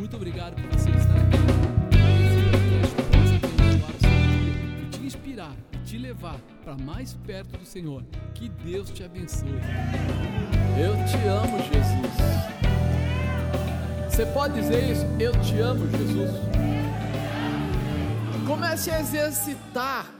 [0.00, 1.36] Muito obrigado por você estar aqui.
[4.82, 8.02] E te inspirar, e te levar para mais perto do Senhor.
[8.34, 9.50] Que Deus te abençoe.
[10.82, 12.14] Eu te amo, Jesus.
[14.08, 15.04] Você pode dizer isso?
[15.20, 16.30] Eu te amo, Jesus.
[18.46, 20.10] Comece a exercitar,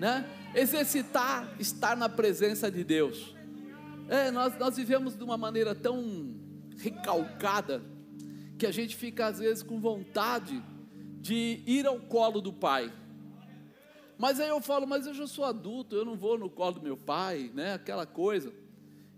[0.00, 0.24] né?
[0.56, 3.32] Exercitar estar na presença de Deus.
[4.08, 6.34] É, nós, nós vivemos de uma maneira tão
[6.76, 7.80] recalcada
[8.60, 10.62] que a gente fica às vezes com vontade
[11.18, 12.92] de ir ao colo do pai.
[14.18, 16.82] Mas aí eu falo, mas eu já sou adulto, eu não vou no colo do
[16.82, 17.72] meu pai, né?
[17.72, 18.52] Aquela coisa.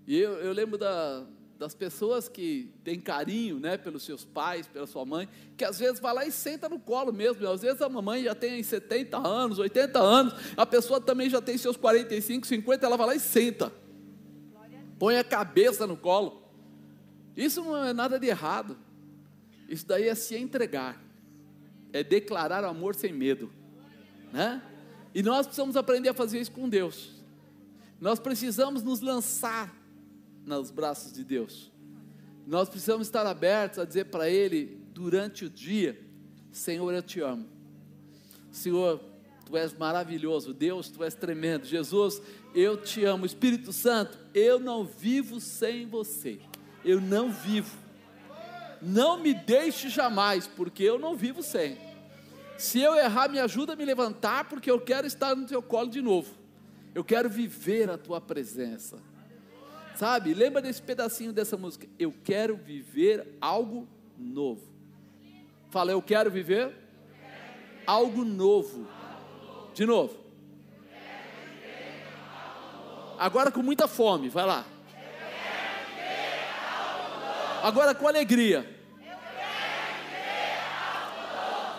[0.06, 1.26] E eu, eu lembro da,
[1.58, 5.98] das pessoas que têm carinho, né, pelos seus pais, pela sua mãe, que às vezes
[5.98, 7.44] vai lá e senta no colo mesmo.
[7.48, 11.58] Às vezes a mamãe já tem 70 anos, 80 anos, a pessoa também já tem
[11.58, 13.72] seus 45, 50, ela vai lá e senta.
[15.00, 16.44] Põe a cabeça no colo.
[17.36, 18.78] Isso não é nada de errado.
[19.72, 21.02] Isso daí é se entregar.
[21.94, 23.50] É declarar amor sem medo,
[24.30, 24.62] né?
[25.14, 27.10] E nós precisamos aprender a fazer isso com Deus.
[27.98, 29.74] Nós precisamos nos lançar
[30.44, 31.72] nos braços de Deus.
[32.46, 35.98] Nós precisamos estar abertos a dizer para Ele durante o dia:
[36.50, 37.48] Senhor, eu te amo.
[38.50, 39.00] Senhor,
[39.46, 40.52] Tu és maravilhoso.
[40.52, 41.64] Deus, Tu és tremendo.
[41.64, 42.20] Jesus,
[42.54, 43.24] eu te amo.
[43.24, 46.40] Espírito Santo, eu não vivo sem você.
[46.84, 47.81] Eu não vivo.
[48.82, 51.78] Não me deixe jamais, porque eu não vivo sem.
[52.58, 55.88] Se eu errar, me ajuda a me levantar, porque eu quero estar no teu colo
[55.88, 56.34] de novo.
[56.92, 58.98] Eu quero viver a tua presença.
[59.94, 60.34] Sabe?
[60.34, 61.86] Lembra desse pedacinho dessa música?
[61.96, 63.86] Eu quero viver algo
[64.18, 64.68] novo.
[65.70, 66.74] Fala, eu quero viver
[67.86, 68.86] algo novo.
[69.74, 70.18] De novo.
[73.16, 74.66] Agora com muita fome, vai lá.
[77.62, 78.71] Agora com alegria.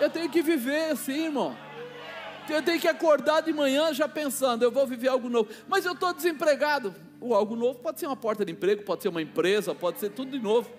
[0.03, 1.55] Eu tenho que viver assim, irmão.
[2.49, 5.49] Eu tenho que acordar de manhã já pensando, eu vou viver algo novo.
[5.65, 6.93] Mas eu estou desempregado.
[7.21, 10.09] O algo novo pode ser uma porta de emprego, pode ser uma empresa, pode ser
[10.09, 10.69] tudo de novo.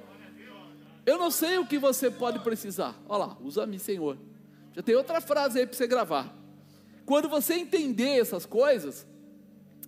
[1.07, 2.95] Eu não sei o que você pode precisar.
[3.09, 4.19] Olha lá, usa-me, Senhor.
[4.75, 6.37] Já tem outra frase aí para você gravar.
[7.07, 9.07] Quando você entender essas coisas,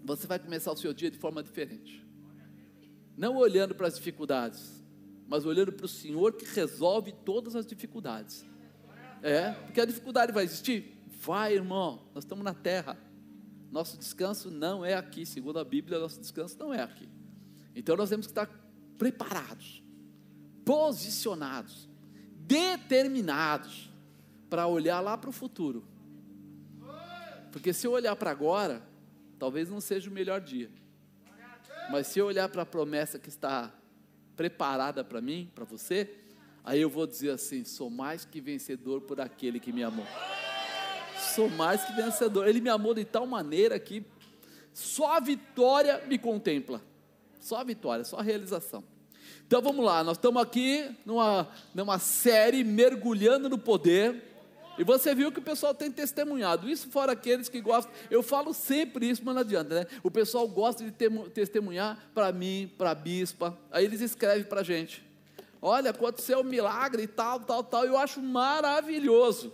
[0.02, 2.02] você vai começar o seu dia de forma diferente.
[3.14, 4.82] Não olhando para as dificuldades,
[5.28, 8.46] mas olhando para o Senhor que resolve todas as dificuldades.
[9.22, 11.02] É, porque a dificuldade vai existir?
[11.20, 12.96] Vai, irmão, nós estamos na terra.
[13.70, 17.08] Nosso descanso não é aqui, segundo a Bíblia, nosso descanso não é aqui.
[17.74, 18.48] Então nós temos que estar
[18.96, 19.82] preparados,
[20.64, 21.88] posicionados,
[22.36, 23.90] determinados
[24.48, 25.86] para olhar lá para o futuro.
[27.50, 28.82] Porque se eu olhar para agora,
[29.38, 30.70] talvez não seja o melhor dia.
[31.90, 33.72] Mas se eu olhar para a promessa que está
[34.36, 36.25] preparada para mim, para você,
[36.66, 40.06] aí eu vou dizer assim: sou mais que vencedor por aquele que me amou
[41.36, 42.48] sou mais que vencedor.
[42.48, 44.04] Ele me amou de tal maneira que
[44.72, 46.80] só a vitória me contempla.
[47.38, 48.82] Só a vitória, só a realização.
[49.46, 54.22] Então vamos lá, nós estamos aqui numa, numa série mergulhando no poder.
[54.78, 56.68] E você viu que o pessoal tem testemunhado.
[56.68, 57.92] Isso fora aqueles que gostam.
[58.10, 59.86] Eu falo sempre isso, mas não adianta, né?
[60.02, 60.92] O pessoal gosta de
[61.30, 63.56] testemunhar para mim, para a bispa.
[63.70, 65.05] Aí eles escrevem para a gente.
[65.60, 67.84] Olha, aconteceu um milagre e tal, tal, tal.
[67.84, 69.52] Eu acho maravilhoso.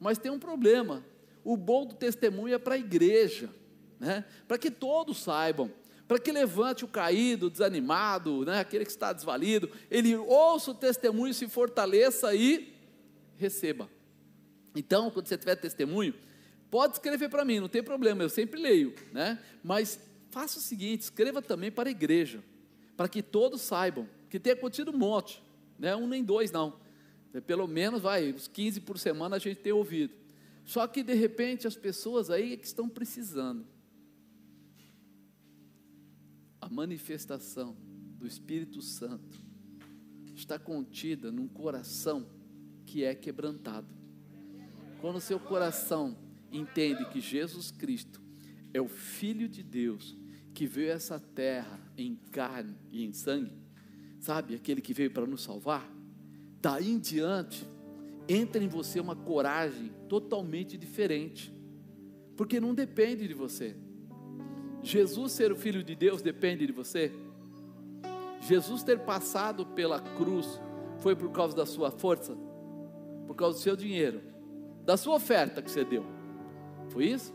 [0.00, 1.04] Mas tem um problema.
[1.44, 3.50] O bom do testemunho é para a igreja,
[3.98, 4.24] né?
[4.46, 5.70] para que todos saibam,
[6.06, 8.60] para que levante o caído, desanimado, né?
[8.60, 12.74] aquele que está desvalido, ele ouça o testemunho, se fortaleça e
[13.36, 13.88] receba.
[14.74, 16.14] Então, quando você tiver testemunho,
[16.70, 19.38] pode escrever para mim, não tem problema, eu sempre leio, né?
[19.62, 19.98] mas
[20.30, 22.42] faça o seguinte: escreva também para a igreja,
[22.96, 25.44] para que todos saibam, que tenha acontecido um monte,
[25.78, 25.94] né?
[25.94, 26.80] um nem dois não,
[27.34, 30.14] é, pelo menos, vai, uns 15 por semana a gente tem ouvido.
[30.64, 33.66] Só que de repente as pessoas aí é que estão precisando.
[36.62, 37.76] A manifestação
[38.18, 39.38] do Espírito Santo
[40.34, 42.26] está contida num coração
[42.86, 43.94] que é quebrantado.
[45.02, 46.16] Quando o seu coração
[46.50, 48.18] entende que Jesus Cristo
[48.72, 50.16] é o Filho de Deus,
[50.54, 53.61] que veio a essa terra em carne e em sangue,
[54.22, 55.84] sabe, aquele que veio para nos salvar,
[56.60, 57.66] daí em diante,
[58.28, 61.52] entra em você uma coragem totalmente diferente,
[62.36, 63.76] porque não depende de você.
[64.80, 67.12] Jesus ser o Filho de Deus depende de você.
[68.40, 70.60] Jesus ter passado pela cruz
[70.98, 72.36] foi por causa da sua força,
[73.26, 74.22] por causa do seu dinheiro,
[74.84, 76.04] da sua oferta que você deu.
[76.90, 77.34] Foi isso?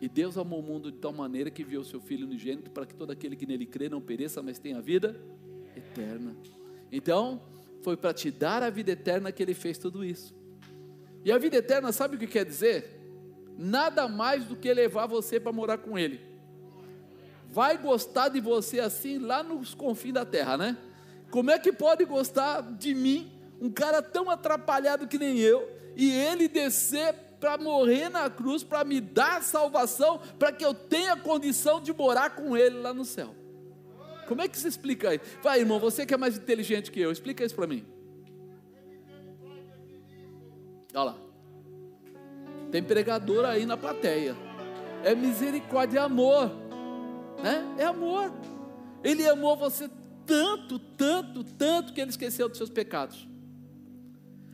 [0.00, 2.86] E Deus amou o mundo de tal maneira que enviou o seu Filho unigênito para
[2.86, 5.20] que todo aquele que nele crê não pereça, mas tenha vida
[5.76, 6.34] eterna.
[6.90, 7.42] Então,
[7.82, 10.34] foi para te dar a vida eterna que ele fez tudo isso.
[11.22, 12.98] E a vida eterna, sabe o que quer dizer?
[13.58, 16.20] Nada mais do que levar você para morar com ele.
[17.50, 20.78] Vai gostar de você assim lá nos confins da terra, né?
[21.30, 23.30] Como é que pode gostar de mim,
[23.60, 28.84] um cara tão atrapalhado que nem eu, e ele descer para morrer na cruz, para
[28.84, 33.34] me dar salvação, para que eu tenha condição de morar com ele lá no céu?
[34.28, 35.24] Como é que se explica isso?
[35.42, 37.84] Vai, irmão, você que é mais inteligente que eu, explica isso para mim.
[40.94, 41.18] Olha lá.
[42.70, 44.36] Tem pregador aí na plateia.
[45.02, 46.50] É misericórdia, é amor.
[47.42, 47.64] Né?
[47.78, 48.32] É amor.
[49.02, 49.90] Ele amou você
[50.26, 53.26] tanto, tanto, tanto que ele esqueceu dos seus pecados.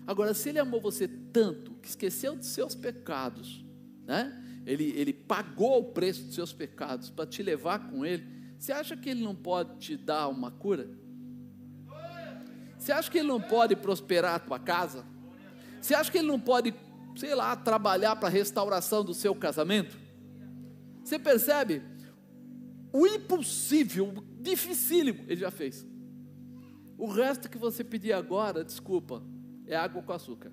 [0.07, 3.65] Agora, se ele amou você tanto que esqueceu dos seus pecados,
[4.05, 4.43] né?
[4.67, 8.27] Ele, ele pagou o preço dos seus pecados para te levar com ele.
[8.59, 10.91] Você acha que ele não pode te dar uma cura?
[12.77, 15.05] Você acha que ele não pode prosperar a tua casa?
[15.81, 16.75] Você acha que ele não pode,
[17.15, 19.97] sei lá, trabalhar para a restauração do seu casamento?
[21.05, 21.83] Você percebe?
[22.93, 25.87] O impossível, o dificílimo, ele já fez.
[26.99, 29.23] O resto que você pedir agora, desculpa,
[29.67, 30.51] é água com açúcar.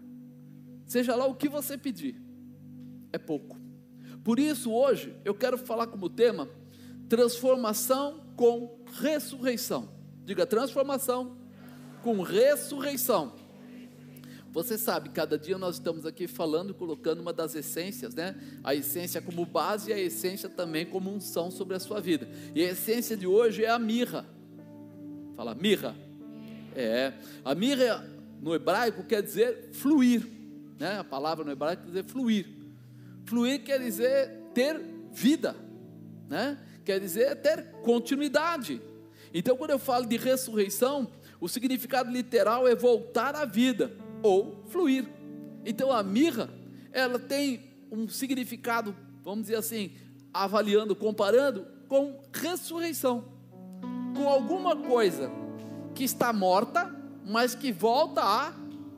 [0.86, 2.22] Seja lá o que você pedir,
[3.12, 3.58] é pouco.
[4.24, 6.50] Por isso, hoje, eu quero falar como tema
[7.10, 9.90] transformação com ressurreição.
[10.26, 11.38] Diga transformação
[12.02, 13.34] com ressurreição.
[14.52, 18.36] Você sabe, cada dia nós estamos aqui falando, colocando uma das essências, né?
[18.64, 22.30] A essência como base e a essência também como unção sobre a sua vida.
[22.54, 24.28] E a essência de hoje é a mirra.
[25.36, 25.96] Fala, mirra.
[26.76, 27.14] É.
[27.44, 28.08] A mirra
[28.42, 30.24] no hebraico quer dizer fluir,
[30.80, 31.00] né?
[31.00, 32.48] A palavra no hebraico quer dizer fluir.
[33.26, 34.80] Fluir quer dizer ter
[35.12, 35.56] vida,
[36.30, 36.58] né?
[36.84, 38.82] Quer dizer ter continuidade.
[39.34, 41.10] Então, quando eu falo de ressurreição,
[41.40, 43.92] o significado literal é voltar à vida
[44.22, 45.06] ou fluir.
[45.66, 46.50] Então a mirra,
[46.92, 49.92] ela tem um significado, vamos dizer assim,
[50.34, 53.26] avaliando, comparando com ressurreição,
[54.16, 55.30] com alguma coisa
[55.94, 56.94] que está morta,
[57.26, 58.54] mas que volta à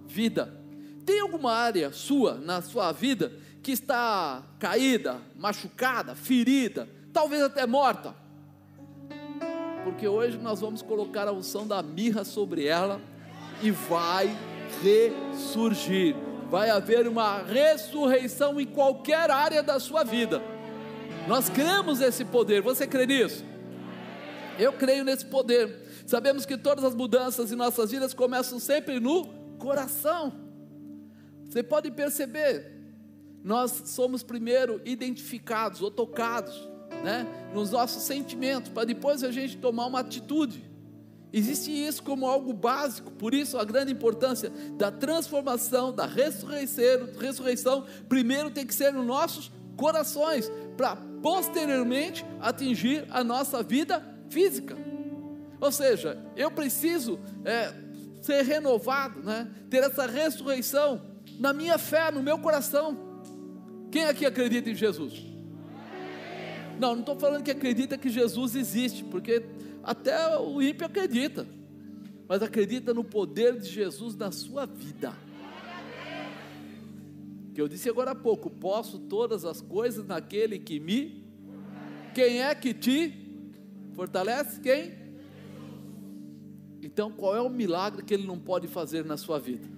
[0.08, 0.65] vida.
[1.06, 3.32] Tem alguma área sua, na sua vida,
[3.62, 8.16] que está caída, machucada, ferida, talvez até morta?
[9.84, 13.00] Porque hoje nós vamos colocar a unção da mirra sobre ela
[13.62, 14.36] e vai
[14.82, 16.16] ressurgir.
[16.50, 20.42] Vai haver uma ressurreição em qualquer área da sua vida.
[21.28, 22.62] Nós cremos nesse poder.
[22.62, 23.44] Você crê nisso?
[24.58, 26.04] Eu creio nesse poder.
[26.06, 30.45] Sabemos que todas as mudanças em nossas vidas começam sempre no coração.
[31.56, 32.70] Você pode perceber,
[33.42, 36.68] nós somos primeiro identificados ou tocados,
[37.02, 40.70] né, nos nossos sentimentos, para depois a gente tomar uma atitude.
[41.32, 47.86] Existe isso como algo básico, por isso a grande importância da transformação, da ressurreição, ressurreição
[48.10, 54.76] primeiro tem que ser nos nossos corações, para posteriormente atingir a nossa vida física.
[55.62, 57.74] Ou seja, eu preciso é,
[58.22, 59.50] ser renovado, né?
[59.70, 62.98] ter essa ressurreição na minha fé, no meu coração.
[63.92, 65.26] Quem aqui acredita em Jesus?
[66.80, 69.46] Não, não estou falando que acredita que Jesus existe, porque
[69.84, 71.48] até o ímpio acredita,
[72.28, 75.14] mas acredita no poder de Jesus na sua vida.
[77.54, 81.24] Que eu disse agora há pouco: posso todas as coisas naquele que me.
[82.14, 83.14] Quem é que te
[83.94, 84.60] fortalece?
[84.60, 84.94] Quem?
[86.82, 89.75] Então, qual é o milagre que ele não pode fazer na sua vida?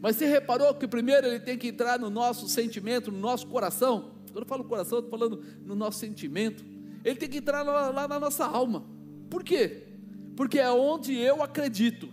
[0.00, 4.12] Mas você reparou que primeiro ele tem que entrar no nosso sentimento, no nosso coração?
[4.30, 6.64] Quando eu falo coração, eu estou falando no nosso sentimento.
[7.04, 8.84] Ele tem que entrar lá, lá na nossa alma.
[9.30, 9.84] Por quê?
[10.36, 12.08] Porque é onde eu acredito,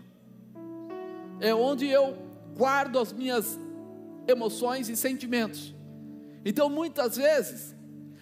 [1.40, 2.18] é onde eu
[2.56, 3.60] guardo as minhas
[4.28, 5.76] emoções e sentimentos.
[6.46, 7.76] Então, muitas vezes,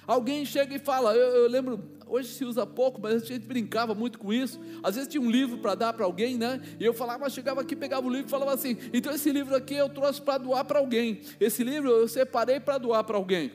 [0.08, 1.80] alguém chega e fala, eu, eu lembro,
[2.12, 4.60] hoje se usa pouco, mas a gente brincava muito com isso.
[4.84, 6.62] Às vezes tinha um livro para dar para alguém, né?
[6.78, 9.76] E eu falava, chegava aqui, pegava o livro e falava assim: então esse livro aqui
[9.76, 11.22] eu trouxe para doar para alguém.
[11.40, 13.54] Esse livro eu separei para doar para alguém.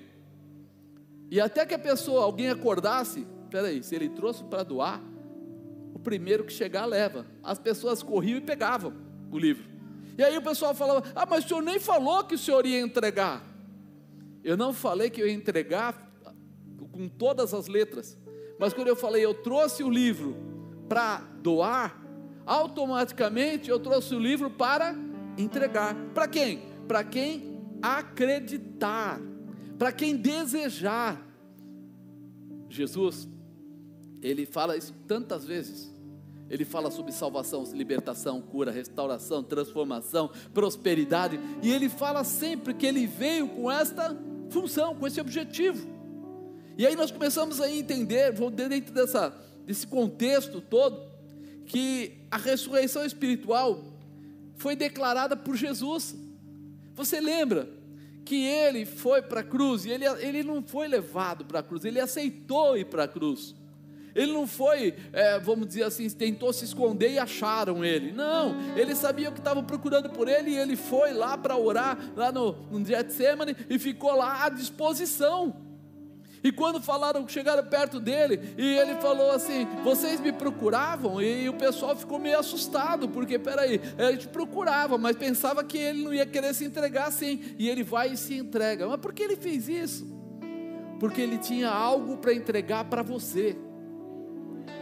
[1.31, 5.03] E até que a pessoa, alguém acordasse, peraí, se ele trouxe para doar,
[5.93, 7.27] o primeiro que chegar leva.
[7.43, 8.95] As pessoas corriam e pegavam
[9.31, 9.65] o livro.
[10.17, 12.81] E aí o pessoal falava: Ah, mas o senhor nem falou que o senhor ia
[12.81, 13.45] entregar.
[14.43, 16.07] Eu não falei que eu ia entregar
[16.93, 18.17] com todas as letras,
[18.59, 20.37] mas quando eu falei eu trouxe o livro
[20.89, 22.01] para doar,
[22.45, 24.95] automaticamente eu trouxe o livro para
[25.37, 25.95] entregar.
[26.15, 26.63] Para quem?
[26.87, 29.21] Para quem acreditar,
[29.79, 31.21] para quem desejar.
[32.69, 33.29] Jesus
[34.23, 35.95] ele fala isso tantas vezes.
[36.49, 41.41] Ele fala sobre salvação, libertação, cura, restauração, transformação, prosperidade.
[41.63, 44.17] E ele fala sempre que ele veio com esta
[44.51, 45.87] função, com esse objetivo.
[46.77, 51.01] E aí nós começamos a entender, dentro dessa, desse contexto todo,
[51.65, 53.83] que a ressurreição espiritual
[54.57, 56.15] foi declarada por Jesus.
[56.95, 57.69] Você lembra
[58.25, 61.85] que ele foi para a cruz e ele, ele não foi levado para a cruz,
[61.85, 63.55] ele aceitou ir para a cruz.
[64.15, 68.13] Ele não foi, é, vamos dizer assim, tentou se esconder e acharam ele.
[68.13, 72.33] Não, ele sabia que estavam procurando por ele e ele foi lá para orar, lá
[72.33, 75.66] no, no Getsemane, e ficou lá à disposição.
[76.43, 81.21] E quando falaram, chegaram perto dele, e ele falou assim: Vocês me procuravam?
[81.21, 86.05] E o pessoal ficou meio assustado, porque peraí, a gente procurava, mas pensava que ele
[86.05, 87.41] não ia querer se entregar assim.
[87.59, 88.87] E ele vai e se entrega.
[88.87, 90.07] Mas por que ele fez isso?
[91.01, 93.57] Porque ele tinha algo para entregar para você.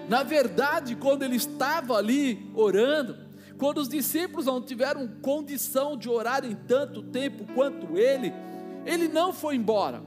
[0.08, 3.16] Na verdade, quando ele estava ali orando,
[3.56, 8.32] quando os discípulos não tiveram condição de orar em tanto tempo quanto ele,
[8.84, 10.02] ele não foi embora.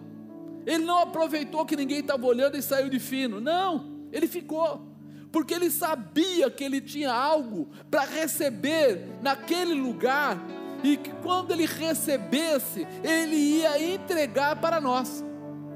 [0.68, 3.40] Ele não aproveitou que ninguém estava olhando e saiu de fino.
[3.40, 4.86] Não, ele ficou.
[5.32, 10.38] Porque ele sabia que ele tinha algo para receber naquele lugar
[10.84, 15.24] e que quando ele recebesse, ele ia entregar para nós.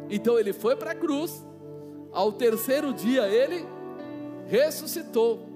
[0.10, 1.42] Então ele foi para a cruz.
[2.12, 3.66] Ao terceiro dia ele
[4.48, 5.50] ressuscitou.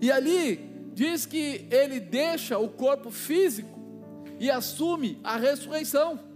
[0.00, 0.56] E ali
[0.94, 3.76] diz que ele deixa o corpo físico
[4.38, 6.27] e assume a ressurreição.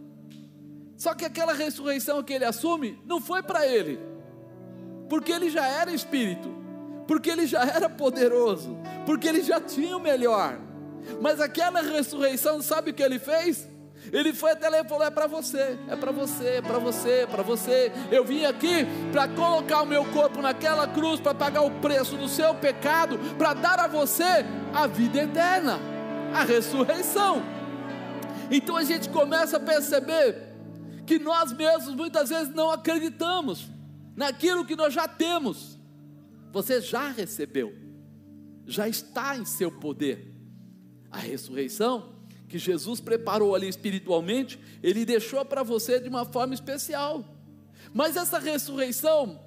[1.02, 3.98] Só que aquela ressurreição que ele assume não foi para ele,
[5.08, 6.48] porque ele já era espírito,
[7.08, 10.60] porque ele já era poderoso, porque ele já tinha o melhor.
[11.20, 13.68] Mas aquela ressurreição, sabe o que ele fez?
[14.12, 17.10] Ele foi até lá e falou: É para você, é para você, é para você,
[17.10, 17.92] é para você.
[18.08, 22.28] Eu vim aqui para colocar o meu corpo naquela cruz, para pagar o preço do
[22.28, 25.80] seu pecado, para dar a você a vida eterna,
[26.32, 27.42] a ressurreição.
[28.48, 30.51] Então a gente começa a perceber
[31.12, 33.68] que nós mesmos muitas vezes não acreditamos
[34.16, 35.78] naquilo que nós já temos.
[36.50, 37.74] Você já recebeu,
[38.64, 40.34] já está em seu poder.
[41.10, 42.14] A ressurreição
[42.48, 47.22] que Jesus preparou ali espiritualmente, Ele deixou para você de uma forma especial.
[47.92, 49.38] Mas essa ressurreição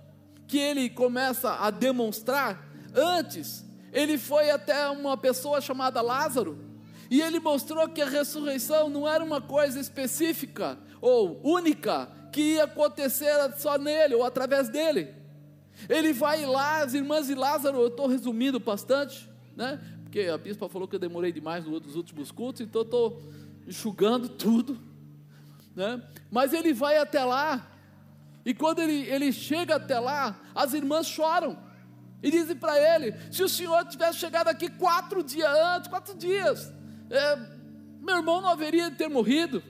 [0.48, 6.60] que Ele começa a demonstrar, antes, Ele foi até uma pessoa chamada Lázaro,
[7.10, 12.64] e Ele mostrou que a ressurreição não era uma coisa específica ou única que ia
[12.64, 15.14] acontecer só nele ou através dele.
[15.88, 19.80] Ele vai lá, as irmãs de Lázaro, eu estou resumindo bastante, né?
[20.02, 23.24] porque a bispa falou que eu demorei demais nos últimos cultos, então eu estou
[23.68, 24.80] enxugando tudo.
[25.76, 26.02] Né?
[26.32, 27.70] Mas ele vai até lá,
[28.44, 31.56] e quando ele, ele chega até lá, as irmãs choram.
[32.24, 36.74] E dizem para ele: se o senhor tivesse chegado aqui quatro dias antes, quatro dias,
[37.10, 37.36] é,
[38.02, 39.62] meu irmão não haveria de ter morrido.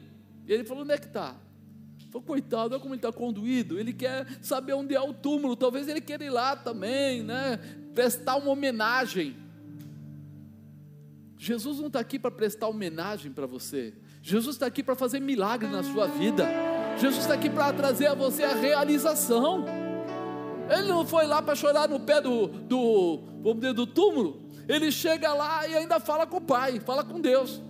[0.47, 1.35] E ele falou: onde é que está?
[2.11, 3.77] Falou, coitado, olha como ele está conduído.
[3.79, 5.55] Ele quer saber onde é o túmulo.
[5.55, 7.59] Talvez ele queira ir lá também, né?
[7.93, 9.35] Prestar uma homenagem.
[11.37, 13.93] Jesus não está aqui para prestar homenagem para você.
[14.21, 16.47] Jesus está aqui para fazer milagre na sua vida.
[16.97, 19.65] Jesus está aqui para trazer a você a realização.
[20.69, 24.49] Ele não foi lá para chorar no pé do, do, vamos dizer, do túmulo.
[24.67, 27.61] Ele chega lá e ainda fala com o Pai, fala com Deus.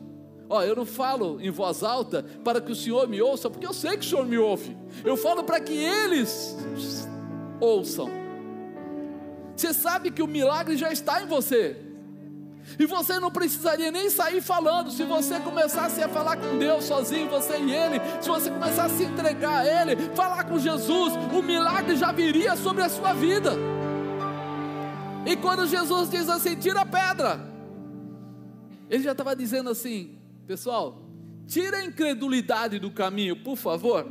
[0.50, 3.74] Ó, eu não falo em voz alta para que o Senhor me ouça, porque eu
[3.74, 4.78] sei que o Senhor me ouve.
[5.04, 6.56] Eu falo para que eles
[7.60, 8.10] ouçam.
[9.56, 11.78] Você sabe que o milagre já está em você.
[12.80, 14.92] E você não precisaria nem sair falando.
[14.92, 18.98] Se você começasse a falar com Deus sozinho, você e Ele, se você começasse a
[18.98, 23.54] se entregar a Ele, falar com Jesus, o milagre já viria sobre a sua vida.
[25.26, 27.40] E quando Jesus diz assim: tira a pedra,
[28.90, 31.02] ele já estava dizendo assim: pessoal,
[31.48, 34.06] tira a incredulidade do caminho, por favor.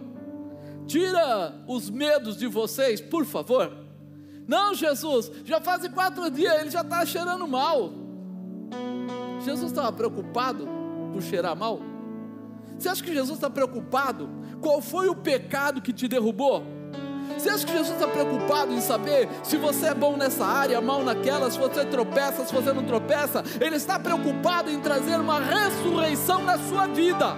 [0.86, 3.72] Tira os medos de vocês, por favor.
[4.46, 7.92] Não, Jesus, já fazem quatro dias, ele já está cheirando mal.
[9.44, 10.68] Jesus estava preocupado
[11.12, 11.80] por cheirar mal?
[12.78, 14.28] Você acha que Jesus está preocupado?
[14.60, 16.64] Qual foi o pecado que te derrubou?
[17.44, 21.04] Você acha que Jesus está preocupado em saber se você é bom nessa área, mal
[21.04, 23.44] naquela, se você tropeça, se você não tropeça?
[23.60, 27.36] Ele está preocupado em trazer uma ressurreição na sua vida.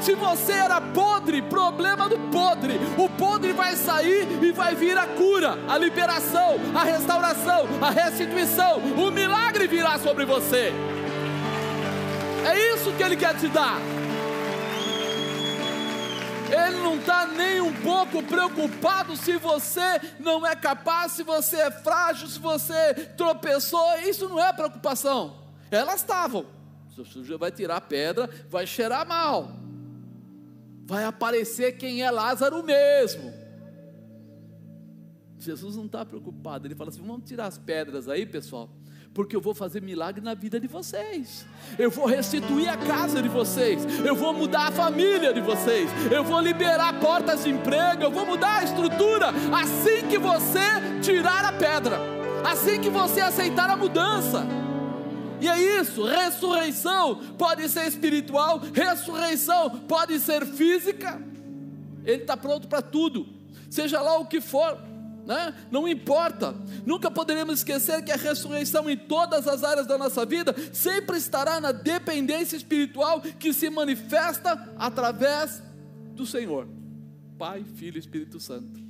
[0.00, 5.06] Se você era podre, problema do podre, o podre vai sair e vai vir a
[5.06, 10.72] cura, a liberação, a restauração, a restituição, o milagre virá sobre você.
[12.44, 13.78] É isso que Ele quer te dar.
[16.52, 21.70] Ele não está nem um pouco preocupado se você não é capaz, se você é
[21.70, 23.98] frágil, se você tropeçou.
[23.98, 25.36] Isso não é preocupação.
[25.70, 26.46] Elas estavam.
[26.96, 29.52] O sujo vai tirar a pedra, vai cheirar mal.
[30.84, 33.32] Vai aparecer quem é Lázaro mesmo.
[35.38, 36.66] Jesus não está preocupado.
[36.66, 38.68] Ele fala assim: vamos tirar as pedras aí, pessoal
[39.12, 41.44] porque eu vou fazer milagre na vida de vocês.
[41.78, 43.84] Eu vou restituir a casa de vocês.
[44.04, 45.90] Eu vou mudar a família de vocês.
[46.12, 48.04] Eu vou liberar portas de emprego.
[48.04, 49.28] Eu vou mudar a estrutura.
[49.52, 50.60] Assim que você
[51.02, 51.98] tirar a pedra.
[52.44, 54.46] Assim que você aceitar a mudança.
[55.40, 61.20] E é isso, ressurreição pode ser espiritual, ressurreição pode ser física.
[62.04, 63.26] Ele está pronto para tudo,
[63.70, 64.78] seja lá o que for
[65.30, 65.54] né?
[65.70, 66.56] não importa.
[66.84, 71.60] Nunca poderemos esquecer que a ressurreição em todas as áreas da nossa vida sempre estará
[71.60, 75.62] na dependência espiritual que se manifesta através
[76.14, 76.66] do Senhor,
[77.38, 78.80] Pai, Filho e Espírito Santo.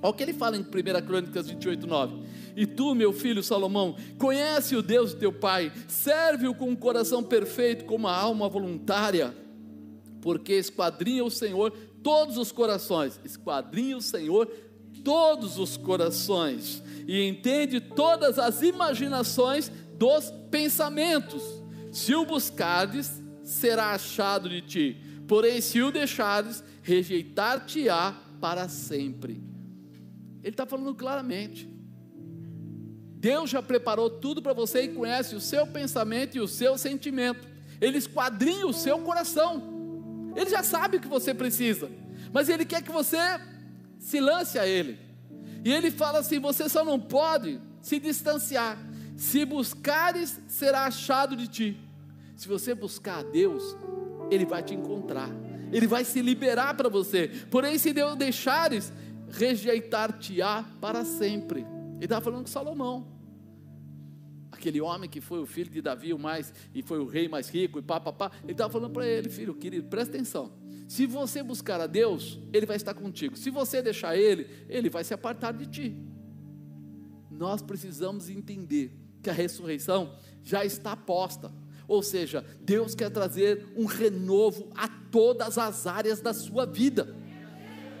[0.00, 0.64] Olha o que ele fala em 1
[1.04, 2.22] Crônicas 28, 9.
[2.54, 7.84] E tu, meu filho Salomão, conhece o Deus teu pai, serve-o com um coração perfeito,
[7.84, 9.34] com uma alma voluntária,
[10.20, 11.72] porque esquadrinha o Senhor
[12.02, 14.48] todos os corações, esquadrinha o Senhor
[15.04, 21.42] todos os corações e entende todas as imaginações dos pensamentos.
[21.92, 29.42] Se o buscardes, será achado de ti, porém, se o deixares, rejeitar-te-á para sempre.
[30.42, 31.68] Ele está falando claramente.
[33.16, 37.48] Deus já preparou tudo para você e conhece o seu pensamento e o seu sentimento.
[37.80, 40.32] Ele esquadrinha o seu coração.
[40.36, 41.90] Ele já sabe o que você precisa,
[42.32, 43.16] mas Ele quer que você
[43.98, 44.98] se lance a Ele.
[45.64, 48.78] E Ele fala assim: você só não pode se distanciar.
[49.16, 51.76] Se buscares, será achado de ti.
[52.36, 53.76] Se você buscar a Deus,
[54.30, 55.28] Ele vai te encontrar.
[55.72, 57.28] Ele vai se liberar para você.
[57.50, 58.92] Porém, se Deus deixares,
[59.28, 61.66] rejeitar-te-á para sempre.
[61.96, 63.06] Ele estava falando com Salomão.
[64.50, 67.48] Aquele homem que foi o filho de Davi, o mais, e foi o rei mais
[67.48, 68.30] rico, e pá, pá, pá.
[68.42, 70.52] Ele estava falando para ele, filho querido, presta atenção.
[70.88, 73.36] Se você buscar a Deus, Ele vai estar contigo.
[73.36, 75.94] Se você deixar Ele, Ele vai se apartar de ti.
[77.30, 81.52] Nós precisamos entender que a ressurreição já está posta.
[81.86, 87.14] Ou seja, Deus quer trazer um renovo a todas as áreas da sua vida.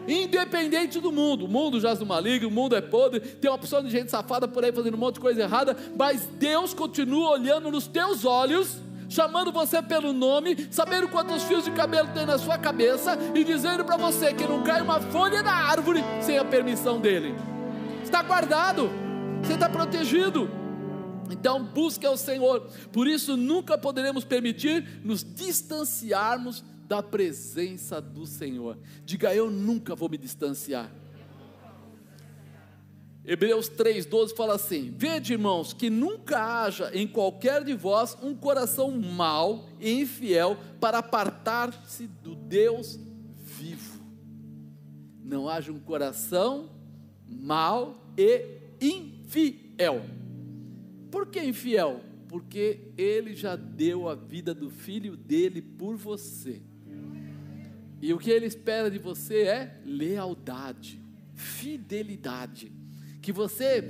[0.06, 3.82] Independente do mundo, o mundo jaz no maligno, o mundo é podre, tem uma opção
[3.82, 7.70] de gente safada por aí fazendo um monte de coisa errada, mas Deus continua olhando
[7.70, 12.58] nos teus olhos chamando você pelo nome, sabendo quantos fios de cabelo tem na sua
[12.58, 17.00] cabeça e dizendo para você que não cai uma folha da árvore sem a permissão
[17.00, 17.34] dele.
[18.02, 18.90] Está guardado,
[19.42, 20.50] você está protegido.
[21.30, 22.68] Então busque ao Senhor.
[22.92, 28.78] Por isso nunca poderemos permitir nos distanciarmos da presença do Senhor.
[29.04, 30.90] Diga eu nunca vou me distanciar.
[33.30, 38.90] Hebreus 3,12 fala assim: Vede, irmãos, que nunca haja em qualquer de vós um coração
[38.90, 42.98] mau e infiel para apartar-se do Deus
[43.36, 44.02] vivo.
[45.22, 46.70] Não haja um coração
[47.26, 50.02] mau e infiel.
[51.10, 52.00] Por que infiel?
[52.28, 56.62] Porque ele já deu a vida do filho dele por você.
[58.00, 60.98] E o que ele espera de você é lealdade,
[61.34, 62.77] fidelidade
[63.28, 63.84] que você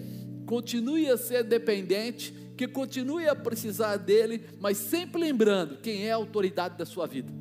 [0.47, 6.17] continue a ser dependente, que continue a precisar dele, mas sempre lembrando quem é a
[6.17, 7.33] autoridade da sua vida,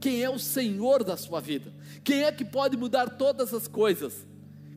[0.00, 4.26] quem é o Senhor da sua vida, quem é que pode mudar todas as coisas.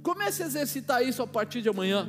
[0.04, 2.08] Comece a exercitar isso a partir de amanhã.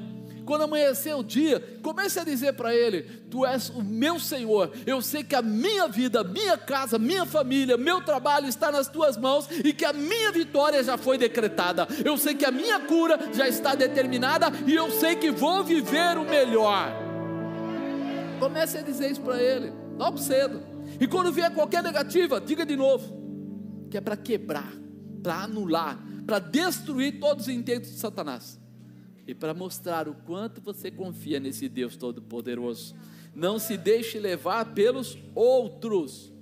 [0.51, 4.73] Quando amanhecer o dia, comece a dizer para Ele: Tu és o meu Senhor.
[4.85, 9.17] Eu sei que a minha vida, minha casa, minha família, meu trabalho está nas tuas
[9.17, 11.87] mãos e que a minha vitória já foi decretada.
[12.05, 16.19] Eu sei que a minha cura já está determinada e eu sei que vou viver
[16.19, 16.97] o melhor.
[18.41, 20.61] Comece a dizer isso para Ele, logo cedo.
[21.01, 24.73] E quando vier qualquer negativa, diga de novo: que é para quebrar,
[25.23, 28.59] para anular, para destruir todos os intentos de Satanás
[29.31, 32.97] e para mostrar o quanto você confia nesse Deus Todo-Poderoso.
[33.33, 36.33] Não se deixe levar pelos outros.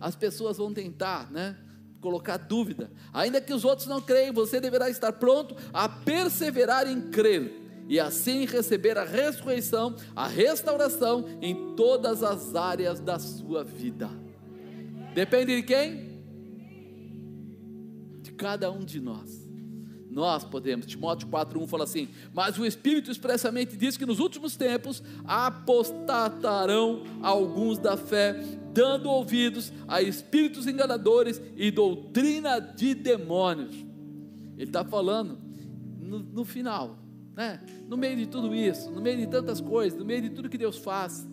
[0.00, 1.56] As pessoas vão tentar, né?
[2.00, 2.90] Colocar dúvida.
[3.12, 8.00] Ainda que os outros não creem, você deverá estar pronto a perseverar em crer e
[8.00, 14.10] assim receber a ressurreição, a restauração em todas as áreas da sua vida.
[15.14, 16.24] Depende de quem?
[18.20, 19.41] De cada um de nós.
[20.12, 20.84] Nós podemos.
[20.84, 27.78] Timóteo 4:1 fala assim: "Mas o Espírito expressamente diz que nos últimos tempos apostatarão alguns
[27.78, 28.34] da fé,
[28.74, 35.38] dando ouvidos a espíritos enganadores e doutrina de demônios." Ele está falando
[35.98, 36.98] no, no final,
[37.34, 37.58] né?
[37.88, 40.58] No meio de tudo isso, no meio de tantas coisas, no meio de tudo que
[40.58, 41.26] Deus faz,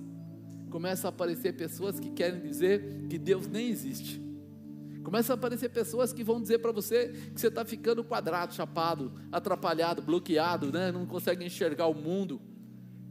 [0.69, 4.28] começa a aparecer pessoas que querem dizer que Deus nem existe.
[5.09, 9.11] Começa a aparecer pessoas que vão dizer para você que você está ficando quadrado, chapado,
[9.31, 10.91] atrapalhado, bloqueado, né?
[10.91, 12.39] não consegue enxergar o mundo.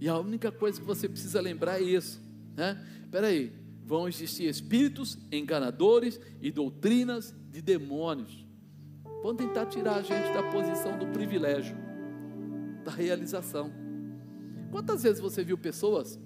[0.01, 2.21] E a única coisa que você precisa lembrar é isso.
[2.57, 2.81] Né?
[3.15, 3.53] Aí,
[3.85, 8.47] vão existir espíritos enganadores e doutrinas de demônios.
[9.21, 11.77] Vão tentar tirar a gente da posição do privilégio,
[12.85, 13.73] da realização.
[14.71, 16.17] Quantas vezes você viu pessoas,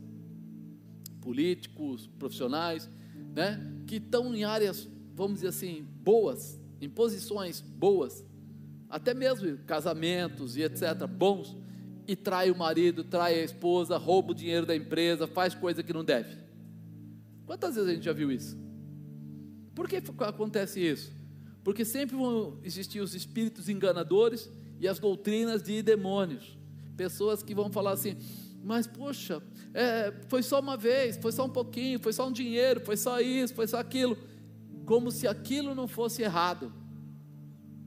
[1.22, 2.90] políticos, profissionais,
[3.34, 4.86] né, que estão em áreas
[5.22, 8.24] vamos dizer assim, boas, em posições boas,
[8.90, 11.56] até mesmo casamentos e etc., bons,
[12.08, 15.92] e trai o marido, trai a esposa, rouba o dinheiro da empresa, faz coisa que
[15.92, 16.36] não deve.
[17.46, 18.58] Quantas vezes a gente já viu isso?
[19.76, 21.12] Por que acontece isso?
[21.62, 26.58] Porque sempre vão existir os espíritos enganadores e as doutrinas de demônios.
[26.96, 28.16] Pessoas que vão falar assim,
[28.64, 29.40] mas poxa,
[29.72, 33.20] é, foi só uma vez, foi só um pouquinho, foi só um dinheiro, foi só
[33.20, 34.18] isso, foi só aquilo
[34.84, 36.72] como se aquilo não fosse errado.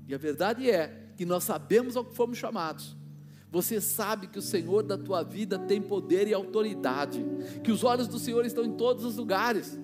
[0.07, 2.95] E a verdade é que nós sabemos ao que fomos chamados.
[3.51, 7.25] Você sabe que o Senhor da tua vida tem poder e autoridade,
[7.63, 9.79] que os olhos do Senhor estão em todos os lugares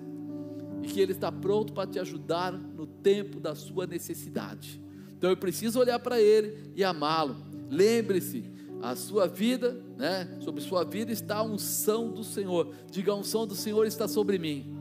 [0.82, 4.82] e que Ele está pronto para te ajudar no tempo da sua necessidade.
[5.16, 7.36] Então eu preciso olhar para Ele e amá-lo.
[7.70, 12.74] Lembre-se, a sua vida, né, sobre sua vida está a unção do Senhor.
[12.90, 14.76] Diga: a unção do Senhor está sobre mim.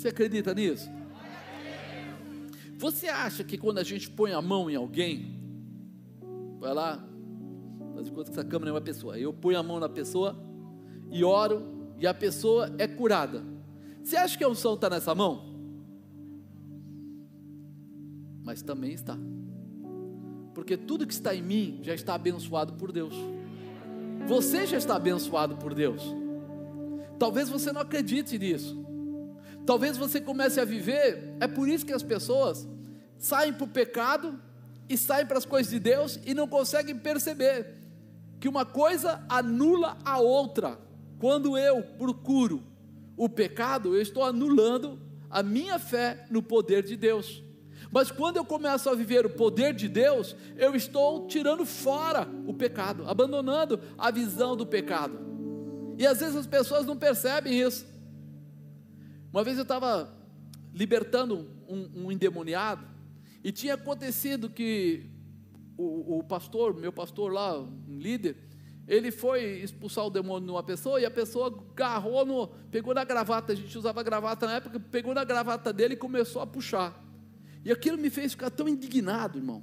[0.00, 0.90] Você acredita nisso?
[2.78, 5.38] Você acha que quando a gente põe a mão em alguém,
[6.58, 7.06] vai lá,
[7.92, 10.42] faz de conta que essa câmera é uma pessoa, eu ponho a mão na pessoa
[11.10, 13.44] e oro e a pessoa é curada.
[14.02, 15.54] Você acha que a unção está nessa mão?
[18.42, 19.18] Mas também está,
[20.54, 23.14] porque tudo que está em mim já está abençoado por Deus.
[24.26, 26.02] Você já está abençoado por Deus.
[27.18, 28.88] Talvez você não acredite nisso.
[29.66, 32.66] Talvez você comece a viver, é por isso que as pessoas
[33.18, 34.40] saem para o pecado
[34.88, 37.76] e saem para as coisas de Deus e não conseguem perceber
[38.40, 40.78] que uma coisa anula a outra.
[41.18, 42.62] Quando eu procuro
[43.16, 47.42] o pecado, eu estou anulando a minha fé no poder de Deus.
[47.92, 52.54] Mas quando eu começo a viver o poder de Deus, eu estou tirando fora o
[52.54, 55.18] pecado, abandonando a visão do pecado.
[55.98, 57.86] E às vezes as pessoas não percebem isso.
[59.32, 60.12] Uma vez eu estava
[60.74, 62.84] libertando um, um, endemoniado
[63.44, 65.06] e tinha acontecido que
[65.76, 68.36] o, o, pastor, meu pastor lá, um líder,
[68.88, 73.52] ele foi expulsar o demônio numa pessoa e a pessoa agarrou no, pegou na gravata,
[73.52, 77.00] a gente usava gravata na época, pegou na gravata dele e começou a puxar.
[77.64, 79.62] E aquilo me fez ficar tão indignado, irmão.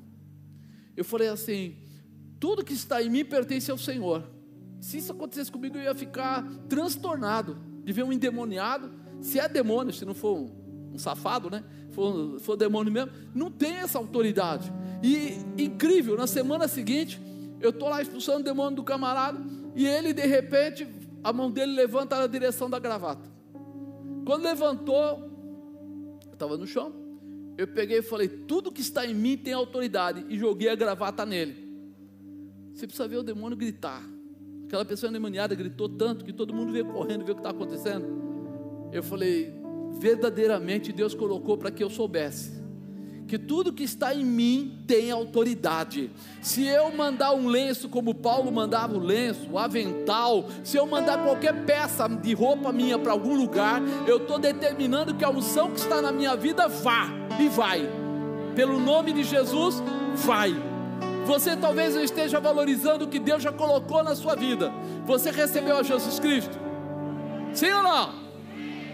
[0.95, 1.75] Eu falei assim:
[2.39, 4.23] tudo que está em mim pertence ao Senhor.
[4.80, 9.93] Se isso acontecesse comigo, eu ia ficar transtornado de ver um endemoniado se é demônio,
[9.93, 10.51] se não for um,
[10.93, 11.63] um safado, né?
[11.91, 14.71] For, for demônio mesmo, não tem essa autoridade.
[15.03, 17.19] E incrível, na semana seguinte,
[17.60, 19.39] eu estou lá expulsando o demônio do camarada,
[19.75, 20.88] e ele de repente,
[21.23, 23.30] a mão dele levanta na direção da gravata.
[24.25, 25.30] Quando levantou,
[26.25, 26.93] eu estava no chão,
[27.58, 31.25] eu peguei e falei: tudo que está em mim tem autoridade, e joguei a gravata
[31.25, 31.67] nele.
[32.73, 34.03] Você precisa ver o demônio gritar.
[34.65, 38.27] Aquela pessoa endemoniada gritou tanto que todo mundo veio correndo ver o que está acontecendo
[38.91, 39.54] eu falei,
[40.00, 42.58] verdadeiramente Deus colocou para que eu soubesse
[43.28, 46.10] que tudo que está em mim tem autoridade.
[46.41, 51.21] Se eu mandar um lenço como Paulo mandava o lenço, o avental, se eu mandar
[51.23, 55.80] qualquer peça de roupa minha para algum lugar, eu estou determinando que a unção que
[55.80, 57.88] está na minha vida vá e vai.
[58.56, 59.84] Pelo nome de Jesus,
[60.15, 60.56] vai.
[61.26, 64.71] Você talvez não esteja valorizando o que Deus já colocou na sua vida.
[65.06, 66.58] Você recebeu a Jesus Cristo?
[67.54, 68.27] Sim ou não?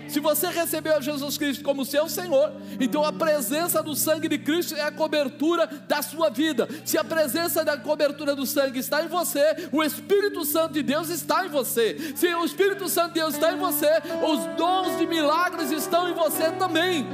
[0.07, 4.75] Se você recebeu Jesus Cristo como seu Senhor, então a presença do sangue de Cristo
[4.75, 6.67] é a cobertura da sua vida.
[6.85, 11.09] Se a presença da cobertura do sangue está em você, o Espírito Santo de Deus
[11.09, 11.97] está em você.
[12.15, 13.89] Se o Espírito Santo de Deus está em você,
[14.27, 17.07] os dons de milagres estão em você também.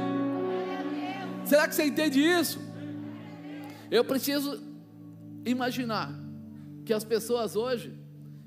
[1.44, 2.60] Será que você entende isso?
[3.90, 4.62] Eu preciso
[5.44, 6.12] imaginar
[6.84, 7.98] que as pessoas hoje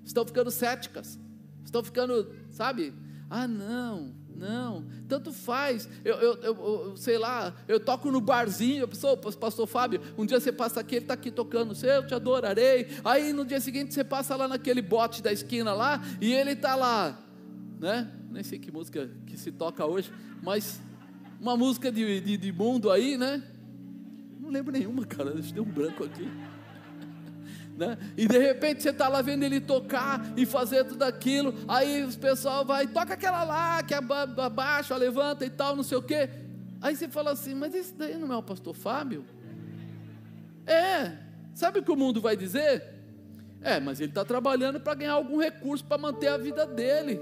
[0.06, 1.20] estão ficando céticas,
[1.66, 2.94] estão ficando, sabe?
[3.30, 5.88] Ah, não, Não, tanto faz.
[6.04, 8.88] Eu, eu, eu, sei lá, eu toco no barzinho.
[8.88, 12.88] Pessoa, pastor Fábio, um dia você passa aqui, ele está aqui tocando, eu te adorarei.
[13.04, 16.76] Aí no dia seguinte você passa lá naquele bote da esquina lá e ele está
[16.76, 17.19] lá,
[17.80, 18.12] né?
[18.32, 20.82] Nem sei que música que se toca hoje, mas
[21.39, 23.43] uma música de, de, de mundo aí, né?
[24.39, 26.28] Não lembro nenhuma, cara, deixa eu um branco aqui.
[27.86, 27.98] Né?
[28.15, 32.17] E de repente você está lá vendo ele tocar e fazer tudo aquilo, aí o
[32.17, 36.30] pessoal vai, toca aquela lá, que abaixa, levanta e tal, não sei o quê.
[36.82, 39.26] Aí você fala assim, mas esse daí não é o pastor Fábio?
[40.65, 41.17] É,
[41.54, 42.84] sabe o que o mundo vai dizer?
[43.62, 47.19] É, mas ele está trabalhando para ganhar algum recurso para manter a vida dele.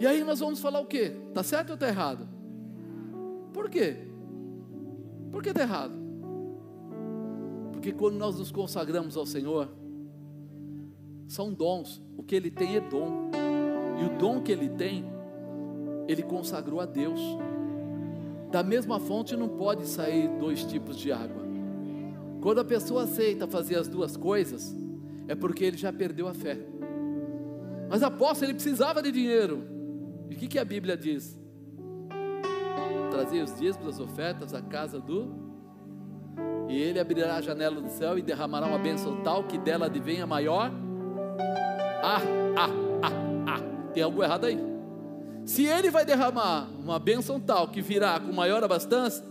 [0.00, 1.16] E aí nós vamos falar o quê?
[1.28, 2.28] Está certo ou está errado?
[3.52, 3.98] Por quê?
[5.30, 6.01] Por que está errado?
[7.82, 9.68] Porque quando nós nos consagramos ao Senhor,
[11.26, 12.00] são dons.
[12.16, 13.28] O que Ele tem é dom.
[14.00, 15.04] E o dom que Ele tem,
[16.06, 17.18] Ele consagrou a Deus.
[18.52, 21.42] Da mesma fonte não pode sair dois tipos de água.
[22.40, 24.76] Quando a pessoa aceita fazer as duas coisas,
[25.26, 26.64] é porque ele já perdeu a fé.
[27.90, 29.64] Mas apóstolo, ele precisava de dinheiro.
[30.30, 31.36] E o que, que a Bíblia diz?
[33.10, 35.41] Trazer os dízimos, as ofertas à casa do
[36.72, 40.26] e ele abrirá a janela do céu e derramará uma bênção tal que dela advenha
[40.26, 40.72] maior.
[42.02, 42.22] Ah,
[42.56, 42.70] ah,
[43.02, 43.12] ah,
[43.46, 43.92] ah.
[43.92, 44.58] Tem algo errado aí.
[45.44, 49.22] Se ele vai derramar uma bênção tal que virá com maior abastança,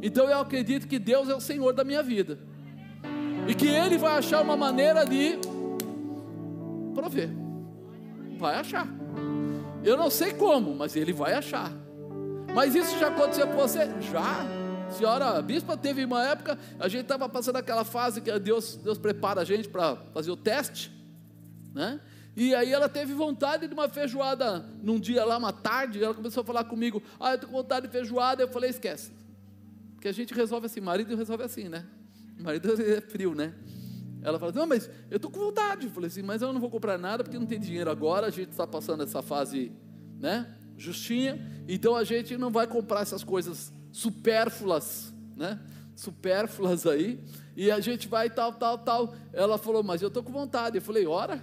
[0.00, 2.38] então eu acredito que Deus é o Senhor da minha vida.
[3.48, 5.36] E que Ele vai achar uma maneira de
[6.94, 7.30] prover.
[8.38, 8.86] Vai achar.
[9.82, 11.72] Eu não sei como, mas Ele vai achar.
[12.54, 13.90] Mas isso já aconteceu com você?
[14.12, 14.46] Já
[14.92, 19.42] senhora bispa teve uma época, a gente estava passando aquela fase que Deus, Deus prepara
[19.42, 20.90] a gente para fazer o teste,
[21.74, 22.00] né?
[22.36, 26.42] E aí ela teve vontade de uma feijoada num dia lá, uma tarde, ela começou
[26.42, 29.12] a falar comigo, ah, eu estou com vontade de feijoada, eu falei, esquece.
[29.94, 31.84] Porque a gente resolve assim, marido resolve assim, né?
[32.38, 33.52] marido é frio, né?
[34.22, 35.86] Ela falou, não, mas eu estou com vontade.
[35.86, 38.30] Eu falei assim, mas eu não vou comprar nada porque não tem dinheiro agora, a
[38.30, 39.72] gente está passando essa fase,
[40.18, 40.54] né?
[40.76, 45.60] Justinha, então a gente não vai comprar essas coisas supérfluas, né?
[45.94, 47.22] Supérfluas aí,
[47.56, 49.14] e a gente vai tal, tal, tal.
[49.32, 50.76] Ela falou, mas eu estou com vontade.
[50.76, 51.42] Eu falei, ora.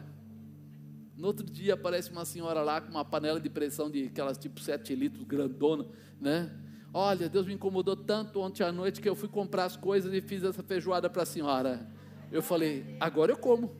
[1.18, 4.60] No outro dia aparece uma senhora lá com uma panela de pressão de aquelas tipo
[4.60, 5.86] 7 litros, grandona,
[6.20, 6.52] né?
[6.94, 10.22] Olha, Deus me incomodou tanto ontem à noite que eu fui comprar as coisas e
[10.22, 11.90] fiz essa feijoada para a senhora.
[12.32, 13.76] Eu falei, agora eu como.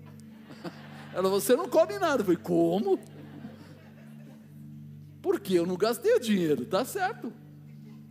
[1.14, 2.22] Ela, você não come nada.
[2.22, 3.00] Eu falei, como?
[5.22, 7.32] Porque eu não gastei o dinheiro, tá certo.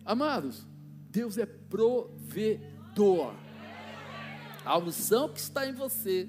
[0.04, 0.66] Amados,
[1.10, 3.32] Deus é provedor.
[4.64, 6.28] A unção que está em você,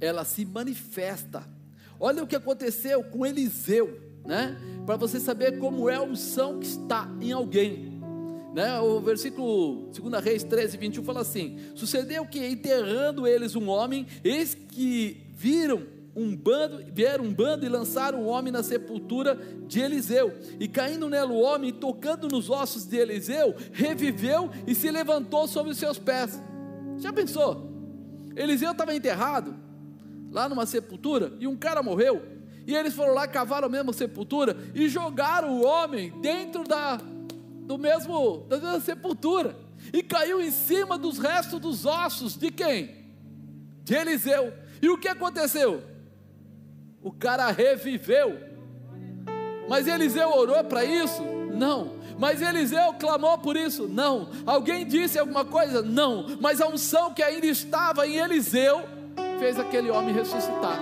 [0.00, 1.48] ela se manifesta.
[1.98, 4.56] Olha o que aconteceu com Eliseu, né?
[4.84, 7.94] Para você saber como é a unção que está em alguém.
[8.54, 8.78] Né?
[8.80, 14.54] O versículo 2 Reis 13, 21 fala assim: Sucedeu que enterrando eles um homem, eis
[14.54, 20.32] que viram um bando, vieram um bando e lançaram o homem na sepultura de Eliseu.
[20.60, 25.72] E caindo nela o homem, tocando nos ossos de Eliseu, reviveu e se levantou sobre
[25.72, 26.40] os seus pés.
[26.98, 27.72] Já pensou?
[28.36, 29.56] Eliseu estava enterrado
[30.30, 32.22] lá numa sepultura e um cara morreu.
[32.66, 37.76] E eles foram lá, cavaram a mesma sepultura e jogaram o homem dentro da, do
[37.76, 39.56] mesmo, da mesma sepultura.
[39.92, 43.04] E caiu em cima dos restos dos ossos de quem?
[43.82, 44.52] De Eliseu.
[44.80, 45.93] E o que aconteceu?
[47.04, 48.40] O cara reviveu.
[49.68, 51.22] Mas Eliseu orou para isso?
[51.22, 51.96] Não.
[52.18, 53.86] Mas Eliseu clamou por isso?
[53.86, 54.30] Não.
[54.46, 55.82] Alguém disse alguma coisa?
[55.82, 56.38] Não.
[56.40, 58.82] Mas a unção que ainda estava em Eliseu
[59.38, 60.80] fez aquele homem ressuscitar.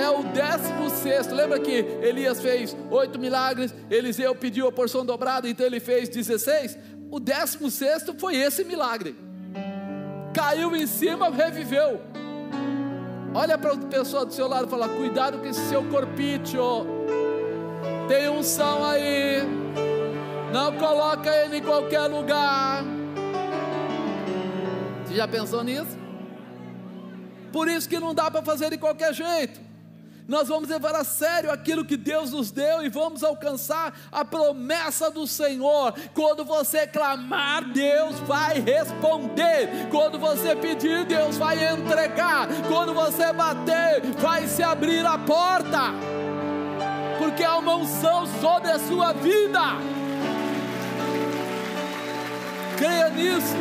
[0.00, 1.34] É o décimo sexto.
[1.34, 6.78] Lembra que Elias fez oito milagres, Eliseu pediu a porção dobrada, então ele fez 16?
[7.10, 9.16] O décimo sexto foi esse milagre.
[10.32, 12.00] Caiu em cima, reviveu.
[13.34, 16.86] Olha para a pessoa do seu lado e fala: cuidado com esse seu corpício.
[18.08, 19.42] Tem unção aí.
[20.52, 22.84] Não coloca ele em qualquer lugar.
[25.04, 25.98] Você já pensou nisso?
[27.50, 29.71] Por isso que não dá para fazer de qualquer jeito
[30.28, 35.10] nós vamos levar a sério aquilo que Deus nos deu e vamos alcançar a promessa
[35.10, 35.94] do Senhor.
[36.14, 39.88] Quando você clamar, Deus vai responder.
[39.90, 42.46] Quando você pedir, Deus vai entregar.
[42.68, 45.92] Quando você bater, vai se abrir a porta.
[47.18, 49.60] Porque há uma unção sobre a sua vida.
[52.78, 53.56] Creia nisso.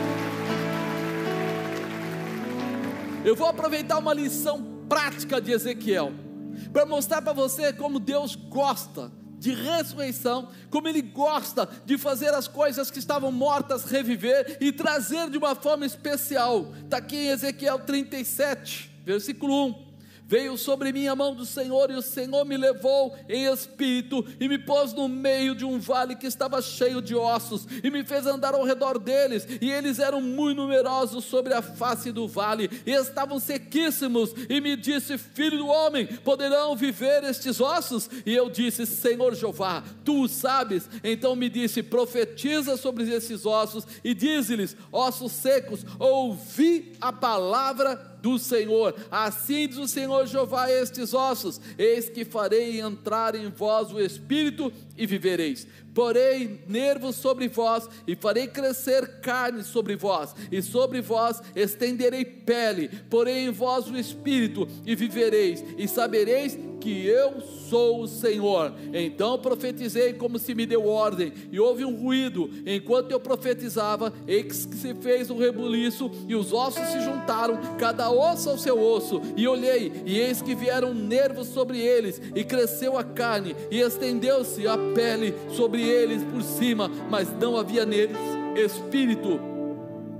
[3.26, 6.31] Eu vou aproveitar uma lição prática de Ezequiel
[6.70, 12.48] para mostrar para você como Deus gosta de ressurreição, como Ele gosta de fazer as
[12.48, 16.72] coisas que estavam mortas reviver e trazer de uma forma especial.
[16.84, 19.91] Está aqui em Ezequiel 37, versículo 1.
[20.32, 24.48] Veio sobre mim a mão do Senhor, e o Senhor me levou em espírito e
[24.48, 28.26] me pôs no meio de um vale que estava cheio de ossos, e me fez
[28.26, 32.92] andar ao redor deles, e eles eram muito numerosos sobre a face do vale, e
[32.92, 34.34] estavam sequíssimos.
[34.50, 38.10] E me disse: Filho do homem, poderão viver estes ossos?
[38.26, 40.90] E eu disse: Senhor Jeová, tu o sabes.
[41.04, 48.38] Então me disse: Profetiza sobre esses ossos, e diz-lhes: Ossos secos, ouvi a palavra do
[48.38, 48.96] Senhor.
[49.10, 54.72] Assim diz o Senhor Jeová estes ossos: Eis que farei entrar em vós o espírito
[54.98, 55.68] e vivereis.
[55.94, 62.90] Porei nervos sobre vós e farei crescer carne sobre vós, e sobre vós estenderei pele.
[63.10, 68.74] Porei em vós o espírito e vivereis, e sabereis que eu sou o Senhor.
[68.92, 72.50] Então profetizei como se me deu ordem, e houve um ruído.
[72.66, 78.10] Enquanto eu profetizava, eis que se fez um rebuliço, e os ossos se juntaram, cada
[78.10, 79.22] osso ao seu osso.
[79.38, 84.68] E olhei, e eis que vieram nervos sobre eles, e cresceu a carne, e estendeu-se
[84.68, 88.18] a pele sobre eles por cima, mas não havia neles
[88.56, 89.40] espírito.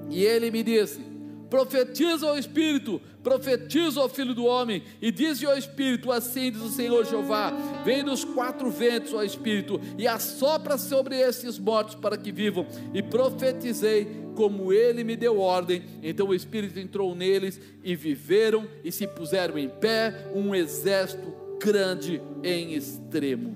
[0.10, 1.12] E ele me disse:
[1.52, 6.70] profetiza ao Espírito, profetiza ao Filho do Homem, e diz ao Espírito: Assim diz o
[6.70, 7.52] Senhor Jeová:
[7.84, 12.66] Vem dos quatro ventos, ó Espírito, e assopra sobre esses mortos para que vivam.
[12.94, 15.84] E profetizei como ele me deu ordem.
[16.02, 22.22] Então o Espírito entrou neles e viveram e se puseram em pé, um exército grande
[22.44, 23.56] em extremo.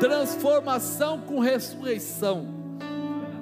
[0.00, 2.46] Transformação com ressurreição.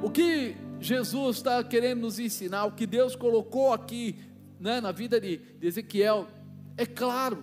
[0.02, 4.16] O que Jesus está querendo nos ensinar, o que Deus colocou aqui
[4.60, 6.28] né, na vida de, de Ezequiel,
[6.76, 7.42] é claro,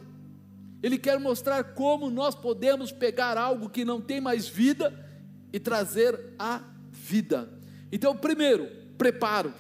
[0.82, 4.94] Ele quer mostrar como nós podemos pegar algo que não tem mais vida
[5.52, 7.50] e trazer a vida.
[7.92, 9.54] Então, primeiro, preparo.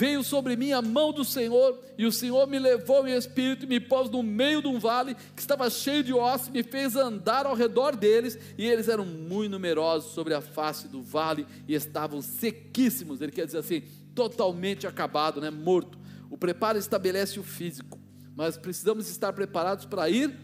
[0.00, 3.68] Veio sobre mim a mão do Senhor, e o Senhor me levou em espírito e
[3.68, 6.96] me pôs no meio de um vale que estava cheio de ossos, e me fez
[6.96, 11.74] andar ao redor deles, e eles eram muito numerosos sobre a face do vale e
[11.74, 13.20] estavam sequíssimos.
[13.20, 13.82] Ele quer dizer assim,
[14.14, 15.98] totalmente acabado, né, morto.
[16.30, 18.00] O preparo estabelece o físico,
[18.34, 20.34] mas precisamos estar preparados para ir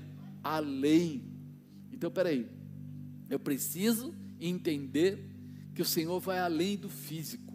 [0.44, 1.24] além.
[1.90, 2.46] Então, peraí,
[3.30, 5.18] eu preciso entender
[5.74, 7.45] que o Senhor vai além do físico.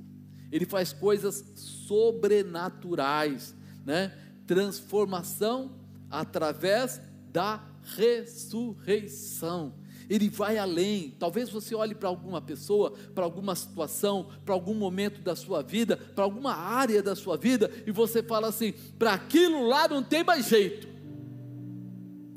[0.51, 4.17] Ele faz coisas sobrenaturais, né?
[4.45, 5.71] Transformação
[6.09, 6.99] através
[7.31, 9.73] da ressurreição.
[10.09, 11.15] Ele vai além.
[11.17, 15.95] Talvez você olhe para alguma pessoa, para alguma situação, para algum momento da sua vida,
[15.95, 20.21] para alguma área da sua vida, e você fala assim: para aquilo lá não tem
[20.23, 20.89] mais jeito.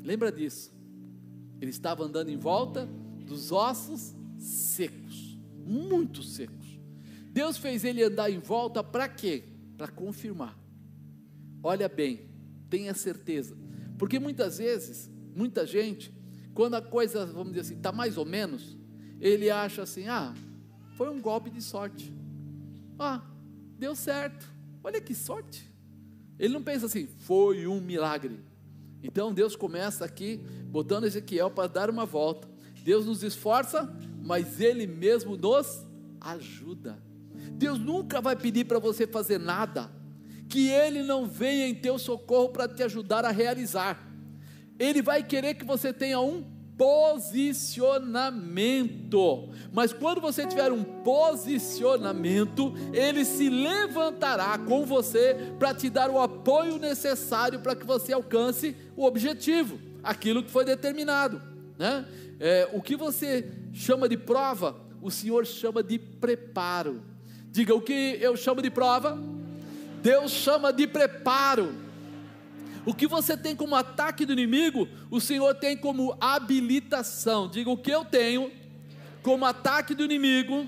[0.01, 0.71] Lembra disso?
[1.59, 2.87] Ele estava andando em volta
[3.25, 6.64] dos ossos secos, muito secos.
[7.35, 9.43] Deus fez ele andar em volta para quê?
[9.77, 10.57] Para confirmar.
[11.61, 12.29] Olha bem,
[12.69, 13.57] tenha certeza.
[13.97, 16.13] Porque muitas vezes, muita gente,
[16.53, 18.77] quando a coisa, vamos dizer assim, está mais ou menos,
[19.19, 20.33] ele acha assim: ah,
[20.95, 22.09] foi um golpe de sorte.
[22.97, 23.21] Ah,
[23.77, 24.49] deu certo.
[24.81, 25.69] Olha que sorte.
[26.39, 28.39] Ele não pensa assim, foi um milagre.
[29.03, 30.37] Então Deus começa aqui,
[30.69, 32.47] botando Ezequiel para dar uma volta.
[32.81, 33.93] Deus nos esforça,
[34.23, 35.85] mas Ele mesmo nos
[36.21, 37.03] ajuda.
[37.55, 39.89] Deus nunca vai pedir para você fazer nada
[40.47, 43.99] que Ele não venha em teu socorro para te ajudar a realizar.
[44.77, 46.43] Ele vai querer que você tenha um
[46.77, 49.49] posicionamento.
[49.71, 56.19] Mas quando você tiver um posicionamento, ele se levantará com você para te dar o
[56.19, 61.41] apoio necessário para que você alcance o objetivo, aquilo que foi determinado.
[61.77, 62.05] Né?
[62.39, 67.14] É, o que você chama de prova, o Senhor chama de preparo.
[67.55, 69.17] Diga o que eu chamo de prova,
[70.01, 71.73] Deus chama de preparo.
[72.85, 77.47] O que você tem como ataque do inimigo, o Senhor tem como habilitação.
[77.47, 78.51] Diga o que eu tenho
[79.23, 80.67] como ataque do inimigo,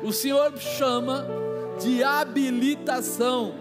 [0.00, 1.26] o Senhor chama
[1.82, 3.56] de habilitação.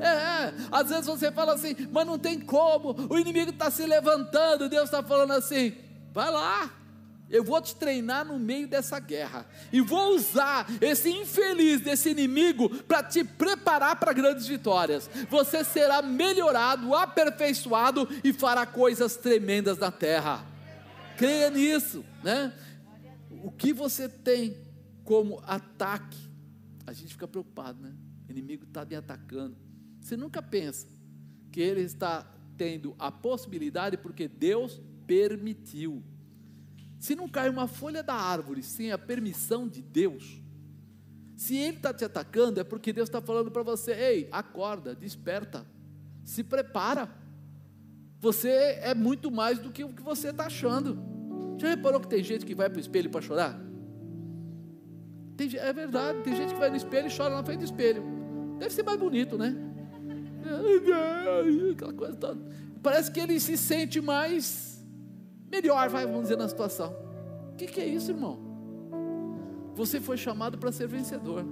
[0.00, 3.86] É, é, às vezes você fala assim, mas não tem como, o inimigo está se
[3.86, 5.76] levantando, Deus está falando assim,
[6.12, 6.72] vai lá,
[7.30, 9.46] eu vou te treinar no meio dessa guerra.
[9.72, 15.08] E vou usar esse infeliz desse inimigo para te preparar para grandes vitórias.
[15.30, 20.44] Você será melhorado, aperfeiçoado e fará coisas tremendas na terra.
[21.16, 22.52] Creia nisso, né?
[23.44, 24.56] O que você tem
[25.04, 26.18] como ataque?
[26.86, 27.94] A gente fica preocupado, né?
[28.28, 29.56] O inimigo está me atacando.
[30.00, 30.86] Você nunca pensa
[31.52, 32.26] que ele está
[32.56, 36.02] tendo a possibilidade porque Deus permitiu.
[37.00, 40.42] Se não cai uma folha da árvore sem a permissão de Deus,
[41.34, 45.66] se ele está te atacando, é porque Deus está falando para você: ei, acorda, desperta,
[46.22, 47.10] se prepara.
[48.20, 50.98] Você é muito mais do que o que você está achando.
[51.58, 53.58] Já reparou que tem gente que vai para o espelho para chorar?
[55.38, 58.04] Tem, é verdade, tem gente que vai no espelho e chora na frente do espelho.
[58.58, 59.56] Deve ser mais bonito, né?
[61.72, 62.42] Aquela coisa toda.
[62.82, 64.79] Parece que ele se sente mais
[65.50, 66.94] melhor, vai, vamos dizer, na situação.
[67.52, 68.38] O que, que é isso, irmão?
[69.74, 71.44] Você foi chamado para ser vencedor.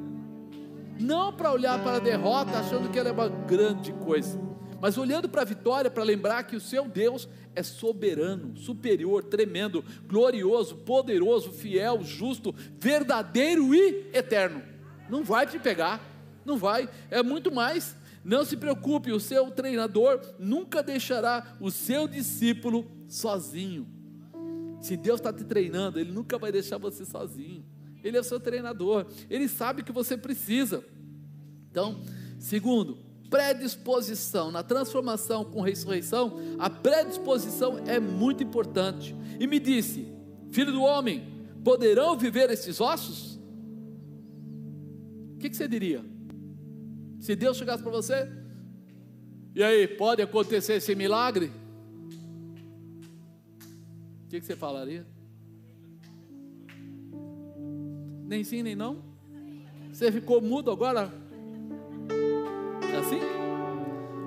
[0.99, 4.39] Não para olhar para a derrota achando que ela é uma grande coisa,
[4.81, 9.85] mas olhando para a vitória para lembrar que o seu Deus é soberano, superior, tremendo,
[10.07, 14.63] glorioso, poderoso, fiel, justo, verdadeiro e eterno.
[15.09, 16.01] Não vai te pegar,
[16.45, 17.97] não vai, é muito mais.
[18.25, 23.87] Não se preocupe, o seu treinador nunca deixará o seu discípulo sozinho.
[24.81, 27.65] Se Deus está te treinando, Ele nunca vai deixar você sozinho.
[28.03, 30.85] Ele é o seu treinador, ele sabe que você precisa.
[31.71, 32.01] Então,
[32.39, 32.99] segundo,
[33.29, 39.15] predisposição, na transformação com ressurreição, a predisposição é muito importante.
[39.41, 40.07] E me disse:
[40.51, 41.27] Filho do homem,
[41.65, 43.39] poderão viver esses ossos?
[45.35, 46.05] O que, que você diria?
[47.21, 48.29] Se Deus chegasse para você,
[49.55, 51.51] e aí, pode acontecer esse milagre?
[54.29, 55.07] O que, que você falaria?
[58.27, 59.03] Nem sim, nem não?
[59.91, 61.11] Você ficou mudo agora?
[62.93, 63.21] É assim?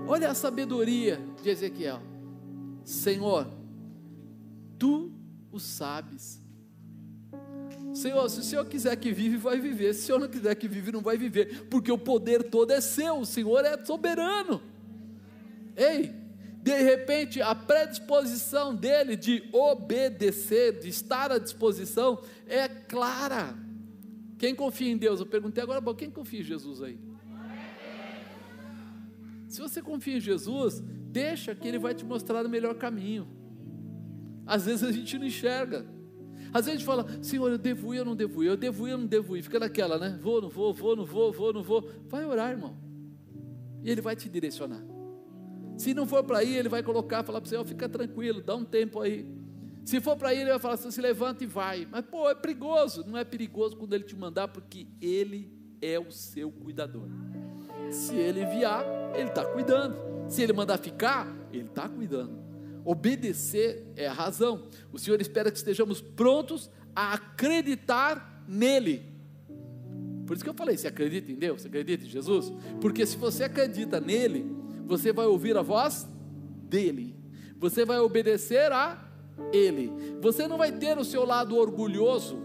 [0.08, 2.02] Olha a sabedoria de Ezequiel.
[2.84, 3.48] Senhor,
[4.80, 5.12] tu
[5.52, 6.42] o sabes.
[7.94, 9.94] Senhor, se o Senhor quiser que vive, vai viver.
[9.94, 11.68] Se o Senhor não quiser que vive, não vai viver.
[11.70, 13.20] Porque o poder todo é seu.
[13.20, 14.64] O Senhor é soberano.
[15.76, 16.21] Ei,
[16.62, 23.56] de repente a predisposição dele de obedecer, de estar à disposição, é clara.
[24.38, 25.20] Quem confia em Deus?
[25.20, 27.00] Eu perguntei agora, quem confia em Jesus aí?
[29.48, 33.28] Se você confia em Jesus, deixa que Ele vai te mostrar o melhor caminho.
[34.46, 35.86] Às vezes a gente não enxerga.
[36.54, 38.88] Às vezes a gente fala, Senhor, eu devo ir, eu não devo ir, eu devo
[38.88, 39.42] ir, eu não devo ir.
[39.42, 40.18] Fica naquela, né?
[40.22, 41.90] Vou, não vou, vou, não vou, vou, não vou.
[42.08, 42.78] Vai orar, irmão.
[43.84, 44.91] E Ele vai te direcionar.
[45.82, 48.56] Se não for para ir, Ele vai colocar, falar para você, oh, fica tranquilo, dá
[48.56, 49.26] um tempo aí.
[49.84, 51.88] Se for para ir, ele vai falar assim: se levanta e vai.
[51.90, 53.04] Mas, pô, é perigoso.
[53.08, 55.52] Não é perigoso quando ele te mandar, porque ele
[55.82, 57.10] é o seu cuidador.
[57.90, 59.98] Se ele enviar, ele está cuidando.
[60.30, 62.40] Se ele mandar ficar, ele está cuidando.
[62.86, 64.68] Obedecer é a razão.
[64.94, 69.12] O Senhor espera que estejamos prontos a acreditar nele.
[70.28, 71.64] Por isso que eu falei: você acredita em Deus?
[71.64, 72.54] Você acredita em Jesus?
[72.80, 74.61] Porque se você acredita nele,
[74.92, 76.06] você vai ouvir a voz
[76.68, 77.16] dele.
[77.58, 79.02] Você vai obedecer a
[79.54, 79.90] ele.
[80.20, 82.38] Você não vai ter o seu lado orgulhoso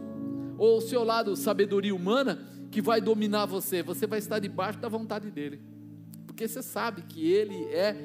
[0.56, 2.38] ou o seu lado sabedoria humana
[2.70, 3.82] que vai dominar você.
[3.82, 5.60] Você vai estar debaixo da vontade dele.
[6.24, 7.96] Porque você sabe que ele é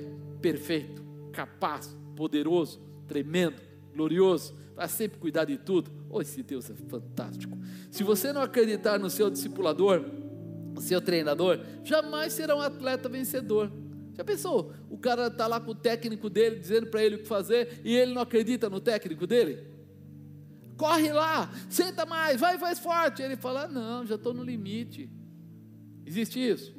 [0.42, 3.62] perfeito, capaz, poderoso, tremendo,
[3.94, 5.92] glorioso, vai sempre cuidar de tudo.
[6.10, 7.56] Oh, esse Deus é fantástico.
[7.92, 10.04] Se você não acreditar no seu discipulador,
[10.74, 13.72] no seu treinador, jamais será um atleta vencedor.
[14.22, 14.72] Já pensou?
[14.88, 17.95] O cara está lá com o técnico dele, dizendo para ele o que fazer, e
[17.95, 19.65] ele não acredita no técnico dele?
[20.78, 23.24] Corre lá, senta mais, vai mais forte.
[23.24, 25.09] Ele fala: Não, já estou no limite.
[26.05, 26.72] Existe isso?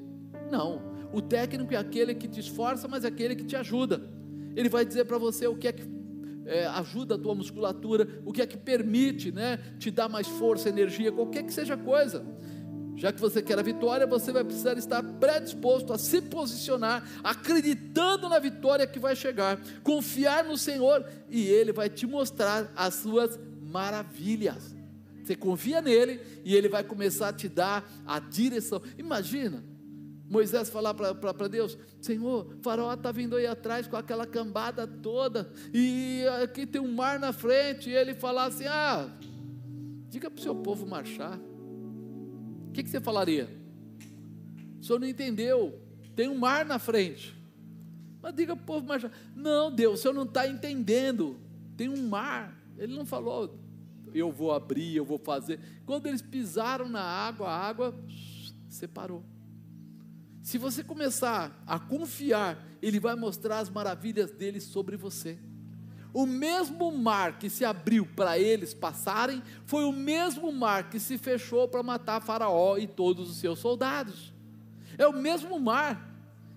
[0.52, 0.80] Não.
[1.12, 4.00] O técnico é aquele que te esforça, mas é aquele que te ajuda.
[4.54, 5.82] Ele vai dizer para você o que é que
[6.46, 10.68] é, ajuda a tua musculatura, o que é que permite né, te dar mais força,
[10.68, 12.24] energia, qualquer que seja coisa.
[13.02, 18.28] Já que você quer a vitória, você vai precisar estar predisposto a se posicionar, acreditando
[18.28, 23.40] na vitória que vai chegar, confiar no Senhor e Ele vai te mostrar as suas
[23.60, 24.76] maravilhas.
[25.20, 28.80] Você confia nele e ele vai começar a te dar a direção.
[28.96, 29.64] Imagina,
[30.28, 36.24] Moisés falar para Deus: Senhor, faraó está vindo aí atrás com aquela cambada toda, e
[36.40, 39.08] aqui tem um mar na frente, e ele falar assim: Ah,
[40.08, 41.40] diga para o seu povo marchar.
[42.72, 43.54] O que, que você falaria?
[44.80, 45.78] O senhor não entendeu,
[46.16, 47.36] tem um mar na frente.
[48.22, 49.12] Mas diga povo marchar.
[49.36, 51.36] Não, Deus, o senhor não está entendendo.
[51.76, 52.58] Tem um mar.
[52.78, 53.58] Ele não falou,
[54.14, 55.60] eu vou abrir, eu vou fazer.
[55.84, 57.94] Quando eles pisaram na água, a água
[58.70, 59.22] separou.
[60.42, 65.38] Se você começar a confiar, Ele vai mostrar as maravilhas dele sobre você.
[66.12, 71.16] O mesmo mar que se abriu para eles passarem, foi o mesmo mar que se
[71.16, 74.32] fechou para matar Faraó e todos os seus soldados.
[74.98, 76.10] É o mesmo mar.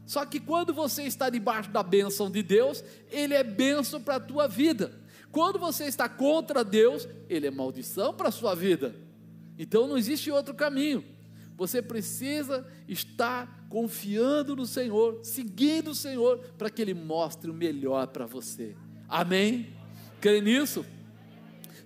[0.06, 4.20] Só que quando você está debaixo da bênção de Deus, ele é bênção para a
[4.20, 4.92] tua vida.
[5.32, 8.96] Quando você está contra Deus, ele é maldição para a sua vida.
[9.58, 11.04] Então não existe outro caminho.
[11.58, 18.08] Você precisa estar confiando no Senhor, seguindo o Senhor, para que Ele mostre o melhor
[18.08, 18.76] para você.
[19.10, 19.68] Amém?
[20.20, 20.86] Crê nisso?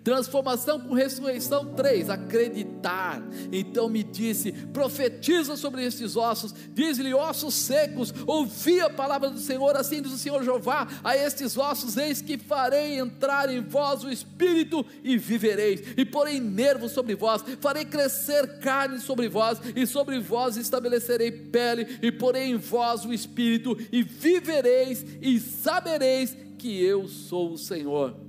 [0.09, 3.21] Transformação com ressurreição 3, acreditar.
[3.51, 9.77] Então me disse: profetiza sobre estes ossos, diz-lhe ossos secos, ouvi a palavra do Senhor,
[9.77, 14.09] assim diz o Senhor Jeová, a estes ossos, eis que farei entrar em vós o
[14.09, 20.19] espírito e vivereis, e porei nervos sobre vós, farei crescer carne sobre vós, e sobre
[20.19, 27.07] vós estabelecerei pele, e porei em vós o espírito, e vivereis, e sabereis que eu
[27.07, 28.28] sou o Senhor.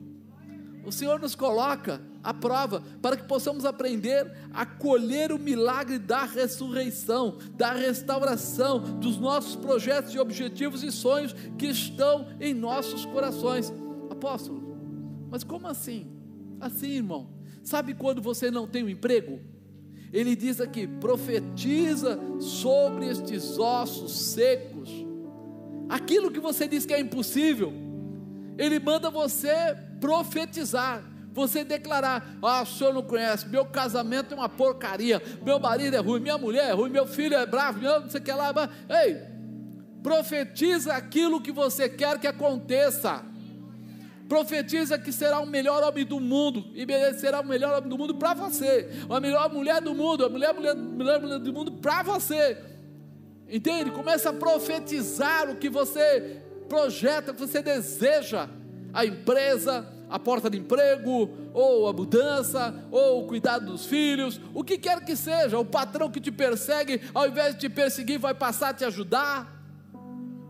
[0.85, 6.25] O Senhor nos coloca à prova para que possamos aprender a colher o milagre da
[6.25, 13.73] ressurreição, da restauração dos nossos projetos e objetivos e sonhos que estão em nossos corações.
[14.11, 14.77] Apóstolo,
[15.31, 16.07] mas como assim?
[16.61, 17.29] Assim, irmão.
[17.63, 19.41] Sabe quando você não tem um emprego?
[20.13, 24.91] Ele diz aqui: profetiza sobre estes ossos secos.
[25.89, 27.73] Aquilo que você diz que é impossível,
[28.57, 34.49] ele manda você profetizar, você declarar: Ah, o senhor não conhece, meu casamento é uma
[34.49, 38.21] porcaria, meu marido é ruim, minha mulher é ruim, meu filho é bravo, não sei
[38.21, 38.53] o que lá.
[38.53, 38.71] Mas,
[39.05, 39.21] ei,
[40.03, 43.25] profetiza aquilo que você quer que aconteça.
[44.29, 48.15] Profetiza que será o melhor homem do mundo e será o melhor homem do mundo
[48.15, 52.57] para você, a melhor mulher do mundo, a melhor mulher, mulher do mundo para você.
[53.49, 53.91] Entende?
[53.91, 58.49] Começa a profetizar o que você projeta, o que você deseja
[58.93, 64.65] a empresa, a porta de emprego, ou a mudança, ou o cuidado dos filhos, o
[64.65, 68.35] que quer que seja, o patrão que te persegue, ao invés de te perseguir, vai
[68.35, 69.59] passar a te ajudar.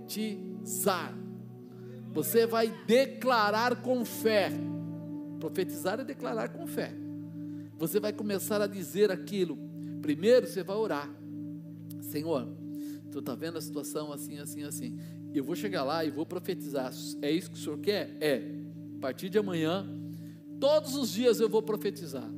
[2.14, 4.52] você vai declarar com fé.
[5.40, 6.94] Profetizar é declarar com fé.
[7.78, 9.58] Você vai começar a dizer aquilo.
[10.02, 11.10] Primeiro você vai orar,
[12.02, 12.48] Senhor,
[13.12, 14.98] tu está vendo a situação assim, assim, assim
[15.34, 16.92] eu vou chegar lá e vou profetizar.
[17.22, 18.16] É isso que o senhor quer?
[18.20, 18.42] É.
[18.98, 19.88] A partir de amanhã,
[20.60, 22.30] todos os dias eu vou profetizar.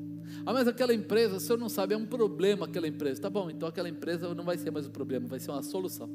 [0.45, 3.21] Ah, mas aquela empresa, o senhor não sabe, é um problema aquela empresa.
[3.21, 6.09] Tá bom, então aquela empresa não vai ser mais um problema, vai ser uma solução.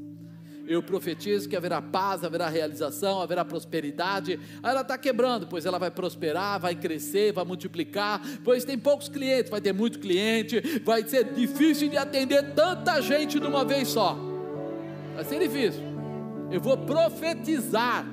[0.67, 4.39] Eu profetizo que haverá paz, haverá realização, haverá prosperidade.
[4.61, 8.21] Aí ela está quebrando, pois ela vai prosperar, vai crescer, vai multiplicar.
[8.43, 10.61] Pois tem poucos clientes, vai ter muito cliente.
[10.85, 14.19] Vai ser difícil de atender tanta gente de uma vez só.
[15.15, 15.86] Vai ser difícil
[16.51, 18.07] eu vou profetizar.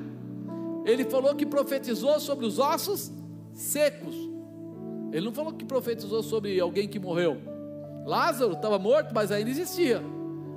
[0.86, 3.12] Ele falou que profetizou sobre os ossos
[3.54, 4.16] secos.
[5.12, 7.38] Ele não falou que profetizou sobre alguém que morreu.
[8.06, 10.02] Lázaro estava morto, mas ainda existia.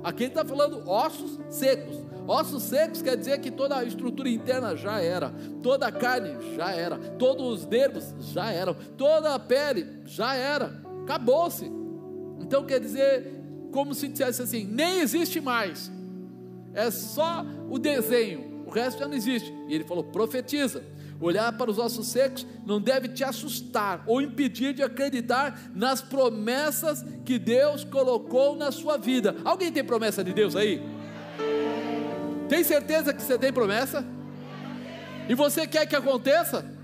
[0.03, 1.97] Aqui ele está falando ossos secos.
[2.27, 6.71] Ossos secos quer dizer que toda a estrutura interna já era, toda a carne já
[6.71, 11.71] era, todos os nervos já eram, toda a pele já era, acabou-se.
[12.41, 15.89] Então quer dizer, como se dissesse assim: nem existe mais
[16.77, 19.51] é só o desenho, o resto já não existe.
[19.67, 20.83] E ele falou: profetiza.
[21.19, 27.03] Olhar para os ossos secos não deve te assustar ou impedir de acreditar nas promessas
[27.25, 29.35] que Deus colocou na sua vida.
[29.43, 30.79] Alguém tem promessa de Deus aí?
[32.47, 34.05] Tem certeza que você tem promessa?
[35.27, 36.76] E você quer que aconteça?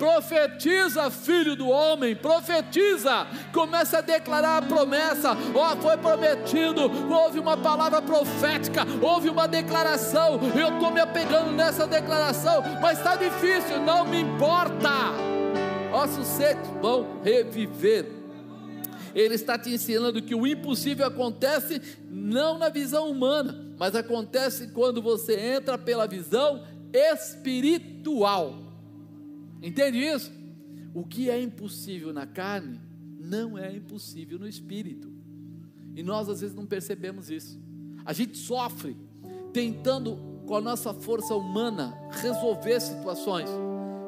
[0.00, 3.26] Profetiza, filho do homem, profetiza.
[3.52, 5.36] Começa a declarar a promessa.
[5.54, 6.90] Ó, oh, foi prometido.
[7.12, 10.40] Houve uma palavra profética, houve uma declaração.
[10.58, 14.88] Eu estou me apegando nessa declaração, mas está difícil, não me importa.
[15.92, 18.06] Ossos secos vão reviver.
[19.14, 21.78] Ele está te ensinando que o impossível acontece
[22.08, 28.69] não na visão humana, mas acontece quando você entra pela visão espiritual.
[29.62, 30.32] Entende isso?
[30.94, 32.80] O que é impossível na carne
[33.18, 35.12] não é impossível no espírito.
[35.94, 37.60] E nós às vezes não percebemos isso.
[38.04, 38.96] A gente sofre
[39.52, 43.48] tentando com a nossa força humana resolver situações.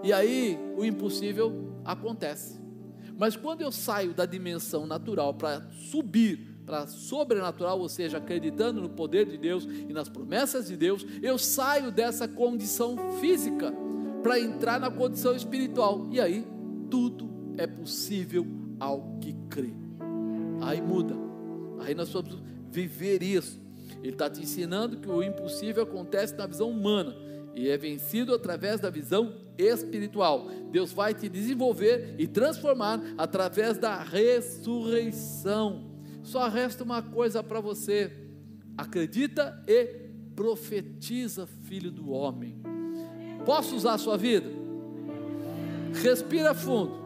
[0.03, 2.61] E aí o impossível acontece.
[3.17, 8.89] Mas quando eu saio da dimensão natural para subir para sobrenatural, ou seja, acreditando no
[8.89, 13.75] poder de Deus e nas promessas de Deus, eu saio dessa condição física
[14.23, 16.07] para entrar na condição espiritual.
[16.11, 16.47] E aí,
[16.91, 18.47] tudo é possível
[18.79, 19.73] ao que crê.
[20.61, 21.15] Aí muda.
[21.81, 23.61] Aí nós vamos viver isso.
[24.03, 27.15] Ele está te ensinando que o impossível acontece na visão humana
[27.55, 30.49] e é vencido através da visão espiritual.
[30.71, 35.91] Deus vai te desenvolver e transformar através da ressurreição.
[36.23, 38.11] Só resta uma coisa para você:
[38.79, 42.62] acredita e profetiza, filho do homem
[43.45, 44.49] Posso usar a sua vida?
[46.03, 47.03] Respira fundo.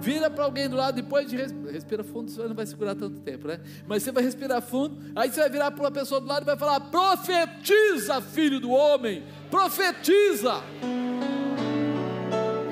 [0.00, 3.48] Vira para alguém do lado depois de respira fundo, você não vai segurar tanto tempo,
[3.48, 3.60] né?
[3.86, 6.46] Mas você vai respirar fundo, aí você vai virar para uma pessoa do lado e
[6.46, 10.62] vai falar: "Profetiza, filho do homem, profetiza".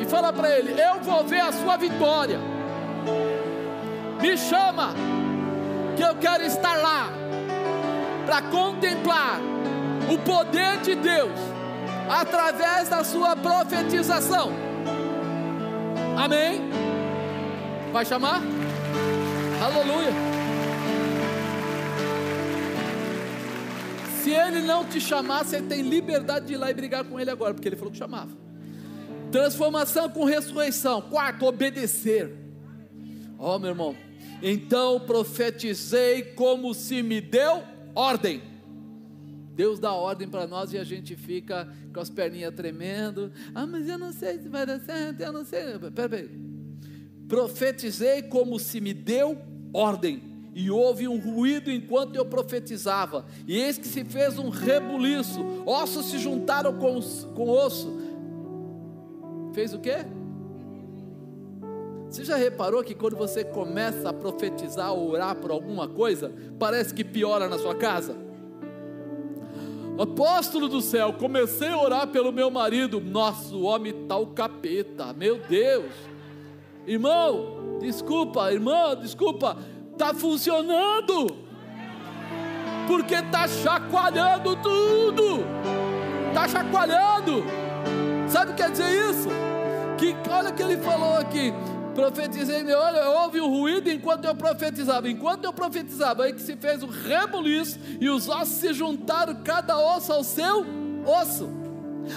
[0.00, 2.38] E fala para ele: "Eu vou ver a sua vitória".
[4.22, 4.94] Me chama,
[5.96, 7.10] que eu quero estar lá
[8.24, 9.40] para contemplar
[10.12, 11.55] o poder de Deus
[12.08, 14.50] através da sua profetização.
[16.16, 16.60] Amém?
[17.92, 18.40] Vai chamar?
[19.62, 20.12] Aleluia.
[24.22, 27.30] Se ele não te chamar, você tem liberdade de ir lá e brigar com ele
[27.30, 28.30] agora, porque ele falou que chamava.
[29.30, 31.00] Transformação com ressurreição.
[31.02, 32.34] Quarto, obedecer.
[33.38, 33.96] Ó, oh, meu irmão.
[34.42, 37.62] Então profetizei como se me deu
[37.94, 38.42] ordem.
[39.56, 43.32] Deus dá ordem para nós e a gente fica com as perninhas tremendo.
[43.54, 45.62] Ah, mas eu não sei se vai dar certo, eu não sei.
[45.94, 46.28] Peraí.
[47.26, 49.38] Profetizei como se me deu
[49.72, 50.22] ordem.
[50.54, 53.24] E houve um ruído enquanto eu profetizava.
[53.48, 55.40] E eis que se fez um rebuliço.
[55.64, 57.00] Ossos se juntaram com,
[57.34, 57.98] com osso.
[59.54, 60.04] Fez o quê?
[62.10, 66.92] Você já reparou que quando você começa a profetizar ou orar por alguma coisa, parece
[66.92, 68.25] que piora na sua casa?
[69.98, 73.00] Apóstolo do céu, comecei a orar pelo meu marido.
[73.00, 75.92] Nosso homem está o capeta, meu Deus.
[76.86, 79.56] Irmão, desculpa, irmã, desculpa,
[79.92, 81.36] está funcionando.
[82.86, 85.44] Porque está chacoalhando tudo.
[86.28, 87.42] Está chacoalhando.
[88.28, 89.28] Sabe o que quer dizer isso?
[89.98, 91.52] Que olha o que ele falou aqui
[91.96, 95.08] profetizei, olha, houve um ruído enquanto eu profetizava.
[95.08, 99.78] Enquanto eu profetizava, aí que se fez o rebuliço e os ossos se juntaram, cada
[99.78, 100.64] osso ao seu
[101.06, 101.48] osso.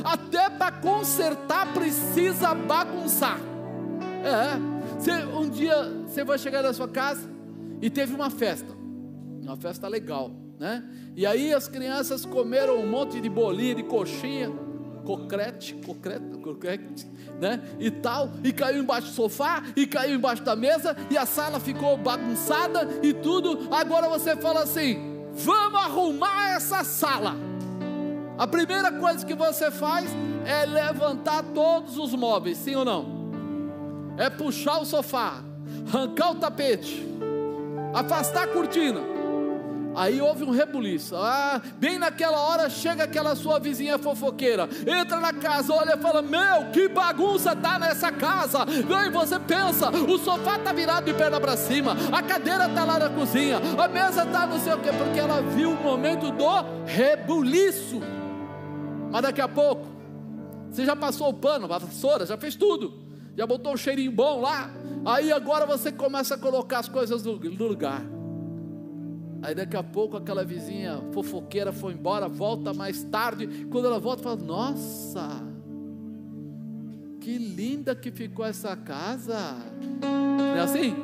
[0.03, 3.39] Até para consertar precisa bagunçar.
[4.23, 5.75] É, você, um dia
[6.05, 7.27] você vai chegar na sua casa
[7.81, 8.71] e teve uma festa,
[9.41, 10.83] uma festa legal, né?
[11.15, 14.51] E aí as crianças comeram um monte de bolinha, de coxinha
[14.99, 17.07] concrete, concreto, concrete,
[17.39, 17.61] né?
[17.79, 21.59] E tal, e caiu embaixo do sofá, e caiu embaixo da mesa, e a sala
[21.59, 23.67] ficou bagunçada e tudo.
[23.73, 27.35] Agora você fala assim: vamos arrumar essa sala.
[28.37, 30.09] A primeira coisa que você faz
[30.45, 33.19] é levantar todos os móveis, sim ou não?
[34.17, 35.43] É puxar o sofá,
[35.93, 37.05] arrancar o tapete,
[37.93, 39.18] afastar a cortina
[39.95, 41.15] Aí houve um rebuliço.
[41.15, 46.21] Ah, bem naquela hora chega aquela sua vizinha fofoqueira, entra na casa, olha e fala:
[46.21, 48.59] Meu, que bagunça tá nessa casa.
[48.69, 52.99] E você pensa: o sofá tá virado de perna para cima, a cadeira tá lá
[52.99, 56.45] na cozinha, a mesa tá não sei o que, porque ela viu o momento do
[56.85, 58.01] rebuliço.
[59.11, 59.87] Mas daqui a pouco,
[60.69, 62.93] você já passou o pano, a vassoura, já fez tudo,
[63.35, 64.69] já botou um cheirinho bom lá.
[65.05, 67.33] Aí agora você começa a colocar as coisas no
[67.67, 68.18] lugar.
[69.41, 73.65] Aí daqui a pouco aquela vizinha fofoqueira foi embora, volta mais tarde.
[73.71, 75.41] Quando ela volta, fala: Nossa,
[77.21, 79.55] que linda que ficou essa casa.
[80.01, 80.95] Não é assim?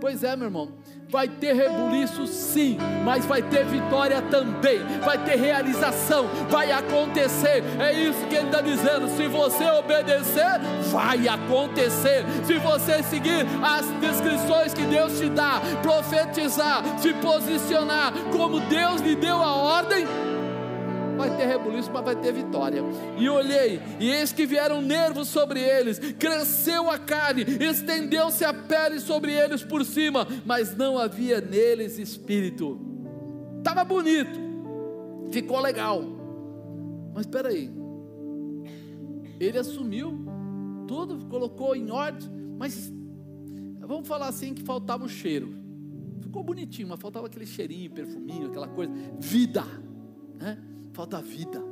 [0.00, 0.72] Pois é, meu irmão.
[1.08, 7.62] Vai ter rebuliço sim, mas vai ter vitória também, vai ter realização, vai acontecer.
[7.78, 9.08] É isso que ele está dizendo.
[9.16, 10.58] Se você obedecer,
[10.90, 12.24] vai acontecer.
[12.44, 19.14] Se você seguir as descrições que Deus te dá, profetizar, se posicionar como Deus lhe
[19.14, 20.04] deu a ordem,
[21.16, 22.82] vai ter rebuliço, mas vai ter vitória.
[23.18, 29.00] E olhei, e eis que vieram nervos sobre eles, cresceu a carne, estendeu-se a pele
[29.00, 32.78] sobre eles por cima, mas não havia neles espírito.
[33.58, 34.38] Estava bonito,
[35.30, 36.02] ficou legal.
[37.14, 37.70] Mas espera aí,
[39.40, 40.24] ele assumiu
[40.86, 42.92] tudo, colocou em ordem, mas
[43.80, 45.54] vamos falar assim que faltava o cheiro.
[46.20, 49.64] Ficou bonitinho, mas faltava aquele cheirinho, perfuminho, aquela coisa, vida,
[50.38, 50.58] né?
[50.96, 51.62] Falta vida.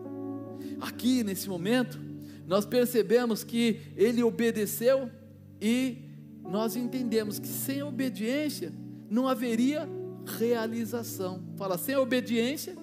[0.82, 1.98] Aqui nesse momento,
[2.46, 5.10] nós percebemos que ele obedeceu
[5.58, 6.10] e
[6.42, 8.70] nós entendemos que sem obediência
[9.08, 9.88] não haveria
[10.38, 11.42] realização.
[11.56, 12.76] Fala, sem obediência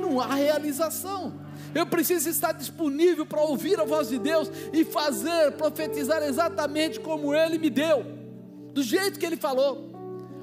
[0.00, 1.40] não há realização.
[1.74, 7.34] Eu preciso estar disponível para ouvir a voz de Deus e fazer, profetizar exatamente como
[7.34, 8.04] Ele me deu,
[8.72, 9.90] do jeito que Ele falou.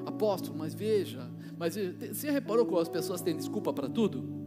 [0.04, 1.26] Apóstolo, mas veja,
[1.56, 4.37] mas você reparou como as pessoas têm desculpa para tudo?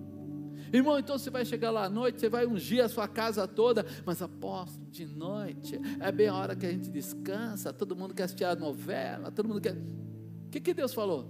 [0.73, 3.85] Irmão, então você vai chegar lá à noite, você vai ungir a sua casa toda,
[4.05, 8.23] mas apóstolo, de noite, é bem a hora que a gente descansa, todo mundo quer
[8.23, 9.73] assistir a novela, todo mundo quer.
[9.73, 11.27] O que, que Deus falou?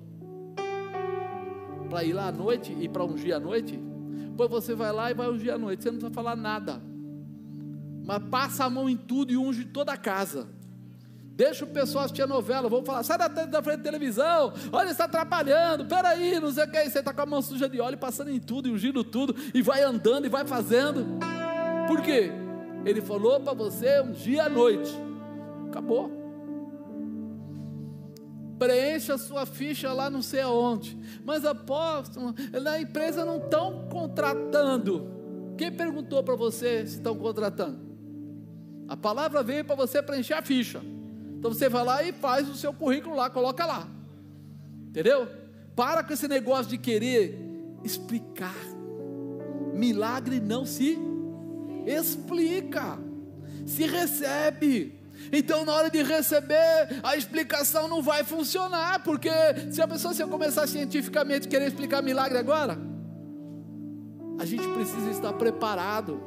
[1.89, 3.79] Para ir lá à noite e para ungir à noite?
[4.37, 6.81] Pois você vai lá e vai ungir à noite, você não vai falar nada.
[8.05, 10.47] mas passa a mão em tudo e unge toda a casa.
[11.33, 14.89] Deixa o pessoal assistir a novela, vamos falar, sai da, da frente da televisão, olha,
[14.89, 17.97] está atrapalhando, peraí, não sei o que, você está com a mão suja de óleo,
[17.97, 21.19] passando em tudo, ungindo tudo, e vai andando e vai fazendo.
[21.87, 22.31] Por quê?
[22.85, 24.91] Ele falou para você um dia à noite.
[25.69, 26.11] Acabou.
[28.59, 30.97] Preencha a sua ficha lá não sei aonde.
[31.23, 35.09] Mas apóstolo, na empresa não estão contratando.
[35.57, 37.79] Quem perguntou para você se estão contratando?
[38.87, 40.81] A palavra veio para você preencher a ficha.
[41.41, 43.87] Então você vai lá e faz o seu currículo lá, coloca lá.
[44.89, 45.27] Entendeu?
[45.75, 47.35] Para com esse negócio de querer
[47.83, 48.53] explicar.
[49.73, 50.99] Milagre não se
[51.87, 52.99] explica,
[53.65, 55.01] se recebe.
[55.33, 59.31] Então, na hora de receber, a explicação não vai funcionar, porque
[59.71, 62.77] se a pessoa se eu começar cientificamente querer explicar milagre agora,
[64.37, 66.21] a gente precisa estar preparado.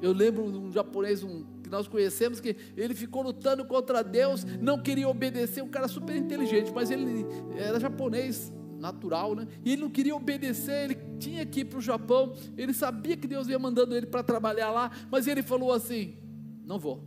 [0.00, 4.44] Eu lembro de um japonês um, que nós conhecemos que ele ficou lutando contra Deus,
[4.60, 7.24] não queria obedecer, um cara super inteligente, mas ele
[7.56, 9.48] era japonês, natural, né?
[9.64, 13.26] E ele não queria obedecer, ele tinha que ir para o Japão, ele sabia que
[13.26, 16.18] Deus ia mandando ele para trabalhar lá, mas ele falou assim:
[16.64, 17.02] não vou.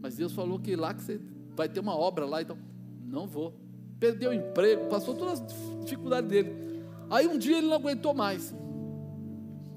[0.00, 1.20] Mas Deus falou que lá que você
[1.54, 2.58] vai ter uma obra lá, então
[3.04, 3.54] não vou.
[4.00, 6.82] Perdeu o emprego, passou todas as dificuldades dele.
[7.08, 8.54] Aí um dia ele não aguentou mais.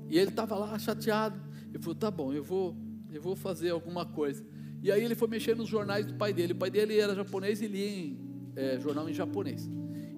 [0.09, 1.39] E ele estava lá chateado.
[1.69, 2.75] Ele falou: tá bom, eu vou,
[3.15, 4.45] eu vou fazer alguma coisa.
[4.81, 6.53] E aí ele foi mexer nos jornais do pai dele.
[6.53, 8.17] O pai dele era japonês e lia em,
[8.55, 9.69] é, jornal em japonês.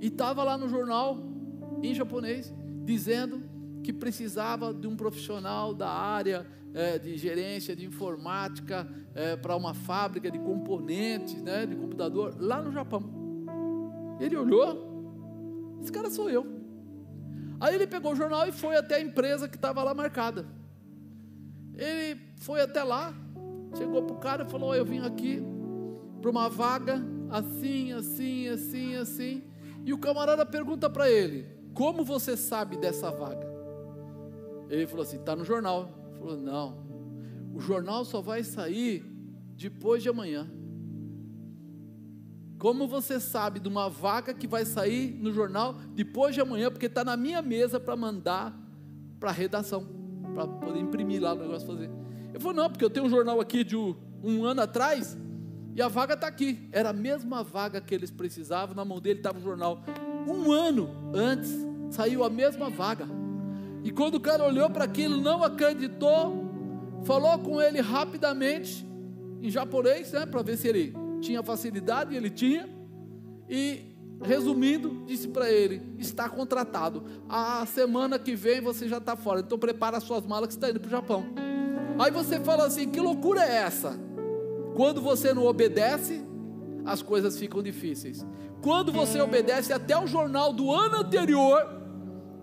[0.01, 1.17] E estava lá no jornal,
[1.83, 3.43] em japonês, dizendo
[3.83, 9.73] que precisava de um profissional da área é, de gerência de informática é, para uma
[9.73, 13.03] fábrica de componentes, né, de computador, lá no Japão.
[14.19, 16.45] Ele olhou, esse cara sou eu.
[17.59, 20.45] Aí ele pegou o jornal e foi até a empresa que estava lá marcada.
[21.78, 23.13] Ele foi até lá,
[23.78, 25.41] chegou para o cara e falou: Eu vim aqui
[26.21, 29.43] para uma vaga assim, assim, assim, assim.
[29.84, 33.47] E o camarada pergunta para ele: Como você sabe dessa vaga?
[34.69, 35.89] Ele falou assim: Está no jornal.
[36.09, 36.86] Ele falou: Não,
[37.53, 39.03] o jornal só vai sair
[39.55, 40.49] depois de amanhã.
[42.57, 46.86] Como você sabe de uma vaga que vai sair no jornal depois de amanhã, porque
[46.86, 48.57] está na minha mesa para mandar
[49.19, 49.86] para a redação,
[50.36, 51.89] para poder imprimir lá o negócio fazer.
[52.29, 55.17] Ele falou: Não, porque eu tenho um jornal aqui de um ano atrás
[55.73, 56.69] e a vaga está aqui.
[56.71, 59.81] Era a mesma vaga que eles precisavam, na mão dele estava o jornal.
[60.27, 61.51] Um ano antes
[61.89, 63.07] saiu a mesma vaga.
[63.83, 66.51] E quando o cara olhou para aquilo, não acreditou,
[67.03, 68.86] falou com ele rapidamente,
[69.41, 72.67] em japonês, né, para ver se ele tinha facilidade, e ele tinha.
[73.49, 77.03] E resumindo, disse para ele: está contratado.
[77.28, 79.41] A semana que vem você já está fora.
[79.41, 81.26] Então prepara as suas malas que está indo para o Japão.
[81.99, 83.99] Aí você fala assim: que loucura é essa?
[84.76, 86.24] Quando você não obedece,
[86.86, 88.26] as coisas ficam difíceis.
[88.61, 91.82] Quando você obedece, até o jornal do ano anterior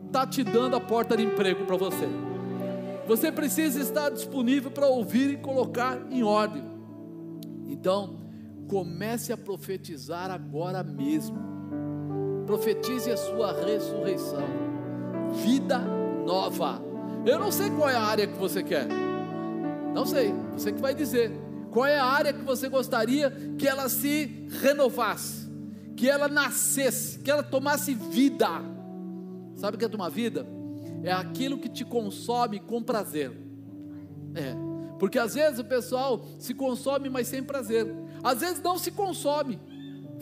[0.07, 2.07] está te dando a porta de emprego para você.
[3.07, 6.62] Você precisa estar disponível para ouvir e colocar em ordem.
[7.66, 8.20] Então,
[8.68, 11.51] comece a profetizar agora mesmo.
[12.53, 14.44] Profetize a sua ressurreição.
[15.42, 16.82] Vida nova.
[17.24, 18.86] Eu não sei qual é a área que você quer.
[19.94, 21.32] Não sei, você que vai dizer.
[21.70, 25.50] Qual é a área que você gostaria que ela se renovasse,
[25.96, 28.48] que ela nascesse, que ela tomasse vida?
[29.57, 30.46] Sabe o que é tomar vida?
[31.03, 33.32] É aquilo que te consome com prazer.
[34.34, 34.55] É,
[34.98, 37.86] porque às vezes o pessoal se consome, mas sem prazer.
[38.22, 39.59] Às vezes não se consome,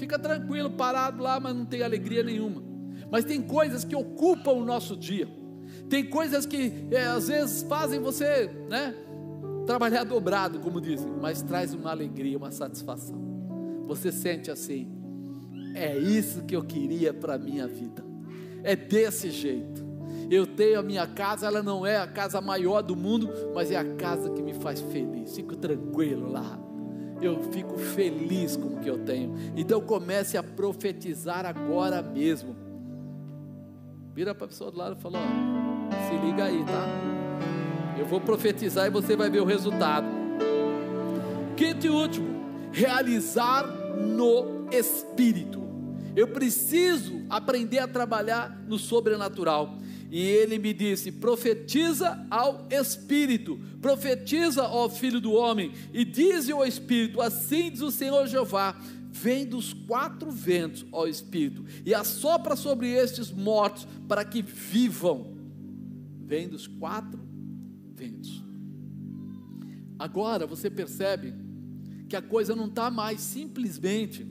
[0.01, 2.63] fica tranquilo, parado lá, mas não tem alegria nenhuma.
[3.11, 5.29] Mas tem coisas que ocupam o nosso dia.
[5.89, 8.95] Tem coisas que é, às vezes fazem você, né?
[9.67, 13.21] trabalhar dobrado, como dizem, mas traz uma alegria, uma satisfação.
[13.87, 14.89] Você sente assim,
[15.75, 18.05] é isso que eu queria para a minha vida,
[18.65, 19.89] é desse jeito.
[20.29, 23.77] Eu tenho a minha casa, ela não é a casa maior do mundo, mas é
[23.77, 25.35] a casa que me faz feliz.
[25.35, 26.59] Fico tranquilo lá.
[27.21, 29.35] Eu fico feliz com o que eu tenho.
[29.57, 32.57] Então comece a profetizar agora mesmo.
[34.15, 36.87] Vira para a pessoa do lado e fala: ó, se liga aí, tá?
[37.99, 40.07] Eu vou profetizar e você vai ver o resultado.
[41.57, 42.29] Quinto e último,
[42.73, 45.61] realizar no espírito.
[46.17, 49.77] Eu preciso aprender a trabalhar no sobrenatural.
[50.11, 56.67] E ele me disse: profetiza ao Espírito, profetiza ao Filho do Homem, e diz ao
[56.67, 58.77] Espírito: assim diz o Senhor Jeová:
[59.13, 65.37] vem dos quatro ventos, ó Espírito, e assopra sobre estes mortos para que vivam.
[66.27, 67.21] Vem dos quatro
[67.95, 68.43] ventos.
[69.99, 71.35] Agora você percebe
[72.09, 74.27] que a coisa não está mais simplesmente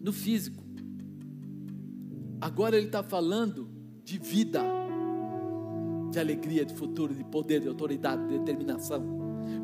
[0.00, 0.62] no físico.
[2.40, 3.68] Agora ele está falando
[4.04, 4.60] de vida,
[6.14, 9.00] de alegria, de futuro, de poder, de autoridade, de determinação,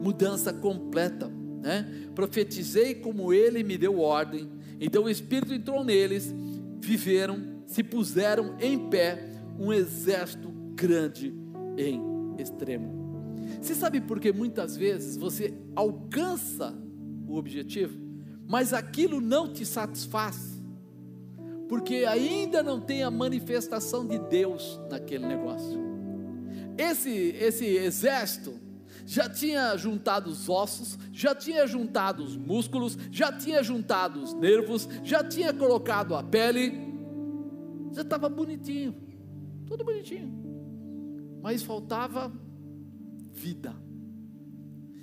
[0.02, 1.28] mudança completa.
[1.62, 2.08] Né?
[2.14, 6.34] Profetizei como ele me deu ordem, então o Espírito entrou neles,
[6.80, 11.34] viveram, se puseram em pé, um exército grande
[11.76, 12.02] em
[12.38, 12.98] extremo.
[13.60, 16.74] Você sabe por que muitas vezes você alcança
[17.28, 17.98] o objetivo,
[18.46, 20.60] mas aquilo não te satisfaz?
[21.68, 25.89] Porque ainda não tem a manifestação de Deus naquele negócio.
[26.78, 28.54] Esse, esse exército
[29.06, 34.88] já tinha juntado os ossos, já tinha juntado os músculos, já tinha juntado os nervos,
[35.02, 36.72] já tinha colocado a pele,
[37.92, 38.94] já estava bonitinho,
[39.66, 40.32] tudo bonitinho,
[41.42, 42.32] mas faltava
[43.32, 43.74] vida.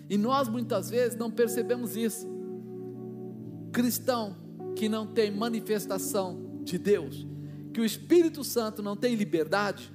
[0.09, 2.27] E nós muitas vezes não percebemos isso.
[3.73, 4.37] Cristão
[4.75, 7.27] que não tem manifestação de Deus,
[7.73, 9.91] que o Espírito Santo não tem liberdade,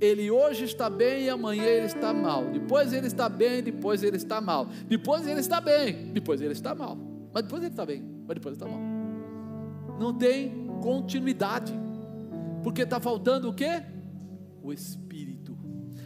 [0.00, 2.44] ele hoje está bem e amanhã ele está mal.
[2.46, 4.66] Depois ele está bem, depois ele está mal.
[4.88, 6.96] Depois ele está bem, depois ele está mal.
[7.32, 8.80] Mas depois ele está bem, mas depois ele está mal.
[9.98, 11.72] Não tem continuidade.
[12.62, 13.82] Porque está faltando o que?
[14.62, 15.56] O Espírito,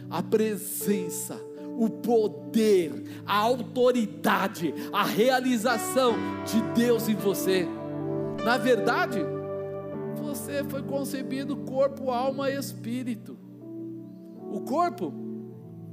[0.09, 6.13] a presença o poder, a autoridade, a realização
[6.45, 7.67] de Deus em você.
[8.43, 9.19] Na verdade,
[10.15, 13.37] você foi concebido corpo, alma e espírito.
[14.51, 15.13] O corpo,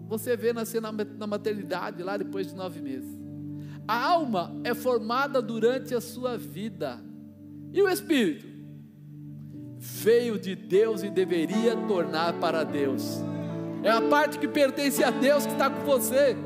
[0.06, 0.92] você vê nascer na,
[1.26, 3.18] maternidade lá depois de nove meses.
[3.86, 7.00] A alma é formada durante a sua vida.
[7.72, 8.46] E o espírito?
[9.78, 13.22] Veio de Deus e deveria tornar para Deus
[13.82, 16.36] é a parte que pertence a Deus que está com você.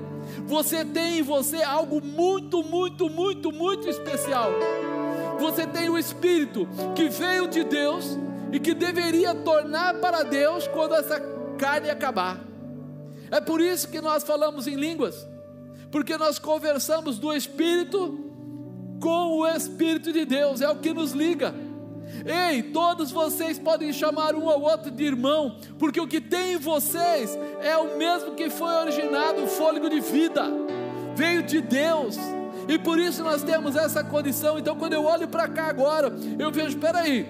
[0.46, 4.50] Você tem em você algo muito, muito, muito, muito especial.
[5.40, 8.18] Você tem o Espírito que veio de Deus
[8.52, 11.18] e que deveria tornar para Deus quando essa
[11.62, 12.40] carne acabar.
[13.30, 15.24] É por isso que nós falamos em línguas,
[15.92, 18.18] porque nós conversamos do Espírito
[19.00, 21.54] com o Espírito de Deus, é o que nos liga.
[22.26, 26.58] Ei, todos vocês podem chamar um ao outro de irmão, porque o que tem em
[26.58, 30.42] vocês é o mesmo que foi originado, o fôlego de vida,
[31.14, 32.18] veio de Deus.
[32.68, 34.58] E por isso nós temos essa condição.
[34.58, 37.26] Então, quando eu olho para cá agora, eu vejo, espera aí,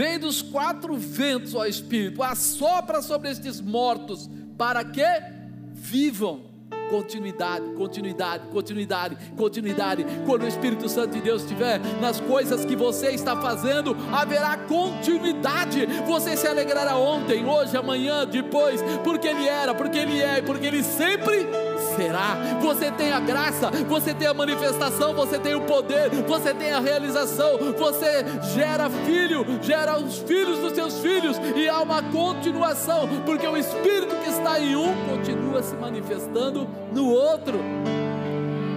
[0.00, 5.04] vem dos quatro ventos, ó Espírito, assopra sobre estes mortos, para que
[5.74, 6.40] vivam
[6.88, 10.06] continuidade, continuidade, continuidade, continuidade.
[10.24, 15.84] Quando o Espírito Santo de Deus estiver nas coisas que você está fazendo, haverá continuidade.
[16.06, 20.66] Você se alegrará ontem, hoje, amanhã, depois, porque Ele era, porque Ele é e porque
[20.66, 21.46] Ele sempre
[21.96, 22.36] será.
[22.60, 26.80] Você tem a graça, você tem a manifestação, você tem o poder, você tem a
[26.80, 28.24] realização, você
[28.54, 34.14] gera filho, gera os filhos dos seus filhos e há uma continuação, porque o Espírito
[34.16, 37.58] que está em um continua se manifestando no outro.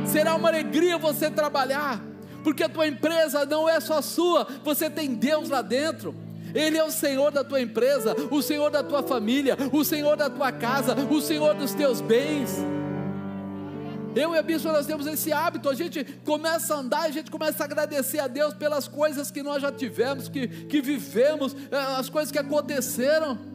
[0.06, 2.02] Será uma alegria você trabalhar,
[2.44, 6.14] porque a tua empresa não é só sua, você tem Deus lá dentro.
[6.54, 10.30] Ele é o Senhor da tua empresa, o Senhor da tua família, o Senhor da
[10.30, 12.64] tua casa, o Senhor dos teus bens.
[14.16, 17.32] Eu e a Bispo nós temos esse hábito, a gente começa a andar, a gente
[17.32, 21.78] começa a agradecer a Deus pelas coisas que nós já tivemos, que, que vivemos, eh,
[21.98, 23.53] as coisas que aconteceram.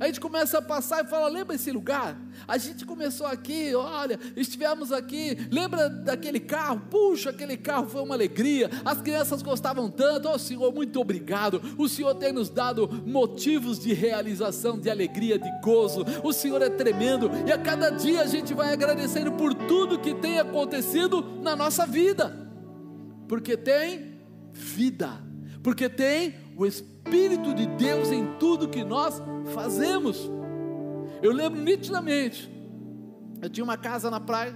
[0.00, 2.16] A gente começa a passar e fala: lembra esse lugar?
[2.46, 5.36] A gente começou aqui, olha, estivemos aqui.
[5.50, 6.82] Lembra daquele carro?
[6.90, 8.70] Puxa, aquele carro foi uma alegria.
[8.84, 10.28] As crianças gostavam tanto.
[10.28, 11.60] Oh Senhor, muito obrigado.
[11.76, 16.04] O Senhor tem nos dado motivos de realização, de alegria, de gozo.
[16.22, 17.30] O Senhor é tremendo.
[17.46, 21.86] E a cada dia a gente vai agradecendo por tudo que tem acontecido na nossa
[21.86, 22.48] vida.
[23.26, 24.20] Porque tem
[24.52, 25.10] vida.
[25.62, 29.20] Porque tem o Espírito de Deus em tudo que nós
[29.52, 30.30] fazemos.
[31.22, 32.48] Eu lembro nitidamente,
[33.42, 34.54] eu tinha uma casa na praia,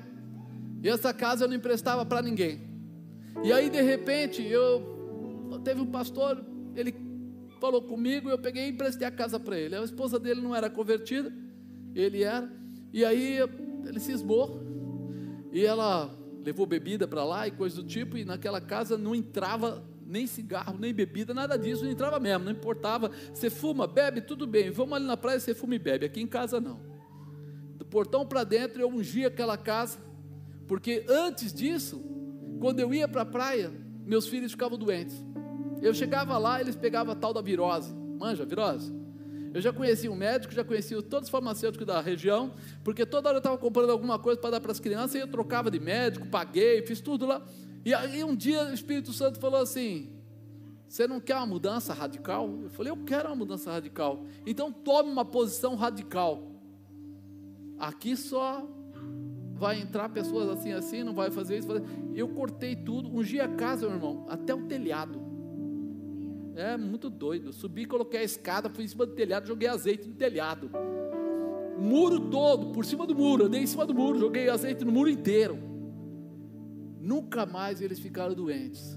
[0.83, 2.61] e essa casa eu não emprestava para ninguém.
[3.43, 6.45] E aí de repente eu teve um pastor,
[6.77, 6.95] ele
[7.61, 9.75] falou comigo, eu peguei e emprestei a casa para ele.
[9.75, 11.33] A esposa dele não era convertida,
[11.95, 12.51] ele era.
[12.93, 13.39] E aí
[13.85, 14.61] ele cismou.
[15.53, 16.11] E ela
[16.45, 20.77] levou bebida para lá e coisa do tipo, e naquela casa não entrava nem cigarro,
[20.79, 23.11] nem bebida, nada disso, não entrava mesmo, não importava.
[23.33, 24.71] Você fuma, bebe, tudo bem.
[24.71, 26.07] Vamos ali na praia, você fuma e bebe.
[26.07, 26.81] Aqui em casa não.
[27.77, 29.99] Do portão para dentro eu ungia aquela casa,
[30.67, 32.03] porque antes disso,
[32.61, 33.73] quando eu ia para a praia,
[34.05, 35.17] meus filhos ficavam doentes.
[35.81, 39.03] Eu chegava lá, eles pegavam a tal da virose, manja, virose.
[39.55, 43.37] Eu já conheci um médico, já conheci todos os farmacêuticos da região, porque toda hora
[43.37, 46.27] eu estava comprando alguma coisa para dar para as crianças e eu trocava de médico,
[46.27, 47.43] paguei, fiz tudo lá.
[47.85, 50.11] E aí um dia o Espírito Santo falou assim:
[50.89, 52.49] Você não quer uma mudança radical?
[52.63, 54.25] Eu falei: Eu quero uma mudança radical.
[54.47, 56.51] Então tome uma posição radical.
[57.79, 58.65] Aqui só
[59.55, 61.69] vai entrar pessoas assim, assim, não vai fazer isso.
[62.15, 65.21] Eu cortei tudo, ungi a casa, meu irmão, até o telhado.
[66.55, 67.53] É muito doido.
[67.53, 70.71] Subi, coloquei a escada, fui em cima do telhado, joguei azeite no telhado.
[71.79, 73.47] Muro todo, por cima do muro.
[73.47, 75.72] Andei em cima do muro, joguei azeite no muro inteiro.
[77.03, 78.97] Nunca mais eles ficaram doentes.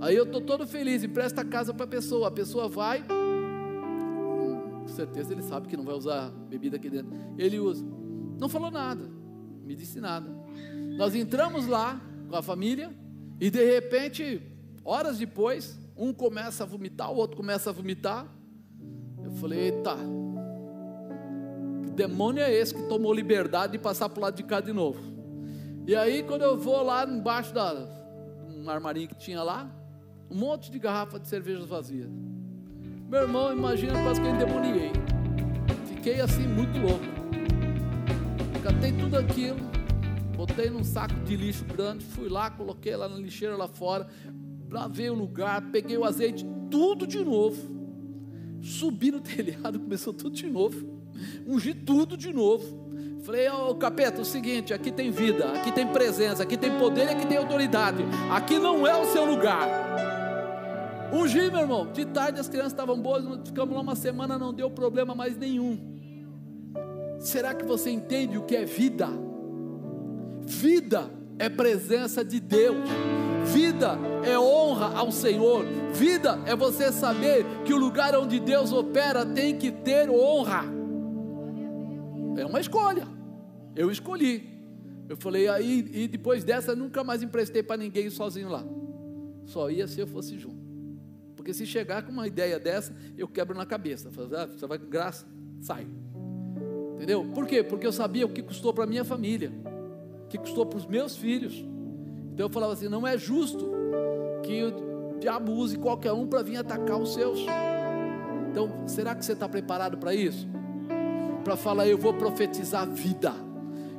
[0.00, 2.28] Aí eu estou todo feliz, empresta a casa para a pessoa.
[2.28, 7.12] A pessoa vai, com certeza ele sabe que não vai usar bebida aqui dentro.
[7.36, 7.84] Ele usa.
[8.38, 9.04] Não falou nada,
[9.62, 10.34] me disse nada.
[10.96, 12.90] Nós entramos lá com a família
[13.38, 14.40] e de repente,
[14.82, 18.26] horas depois, um começa a vomitar, o outro começa a vomitar.
[19.22, 19.94] Eu falei, eita,
[21.82, 24.72] que demônio é esse que tomou liberdade de passar para o lado de cá de
[24.72, 25.19] novo?
[25.86, 27.74] E aí, quando eu vou lá embaixo da
[28.48, 29.70] um armarinho que tinha lá,
[30.30, 32.08] um monte de garrafa de cerveja vazia.
[33.08, 34.92] Meu irmão, imagina quase que eu endemoniei.
[35.86, 37.04] Fiquei assim, muito louco.
[38.62, 39.58] Catei tudo aquilo,
[40.36, 44.06] botei num saco de lixo grande, fui lá, coloquei lá na lixeira lá fora,
[44.70, 47.80] lavei o lugar, peguei o azeite, tudo de novo.
[48.62, 51.00] Subi no telhado, começou tudo de novo.
[51.46, 52.90] Ungi tudo de novo.
[53.22, 56.78] Falei, ô oh, capeta, é o seguinte: aqui tem vida, aqui tem presença, aqui tem
[56.78, 58.02] poder e aqui tem autoridade.
[58.30, 59.68] Aqui não é o seu lugar.
[61.12, 61.90] Ungi, meu irmão.
[61.92, 65.78] De tarde as crianças estavam boas, ficamos lá uma semana, não deu problema mais nenhum.
[67.18, 69.08] Será que você entende o que é vida?
[70.42, 72.88] Vida é presença de Deus.
[73.44, 75.64] Vida é honra ao Senhor.
[75.92, 80.79] Vida é você saber que o lugar onde Deus opera tem que ter honra.
[82.40, 83.06] É uma escolha.
[83.76, 84.48] Eu escolhi.
[85.08, 88.64] Eu falei aí e depois dessa nunca mais emprestei para ninguém sozinho lá.
[89.44, 90.60] Só ia se eu fosse junto.
[91.36, 94.10] Porque se chegar com uma ideia dessa, eu quebro na cabeça.
[94.10, 95.26] Falo, ah, você vai com graça,
[95.60, 95.86] sai.
[96.94, 97.24] Entendeu?
[97.34, 97.62] Por quê?
[97.62, 99.50] Porque eu sabia o que custou para minha família,
[100.24, 101.64] o que custou para os meus filhos.
[102.32, 103.70] Então eu falava assim: não é justo
[104.42, 107.40] que o diabo use qualquer um para vir atacar os seus.
[108.50, 110.46] Então, será que você está preparado para isso?
[111.44, 113.32] Para falar, eu vou profetizar vida.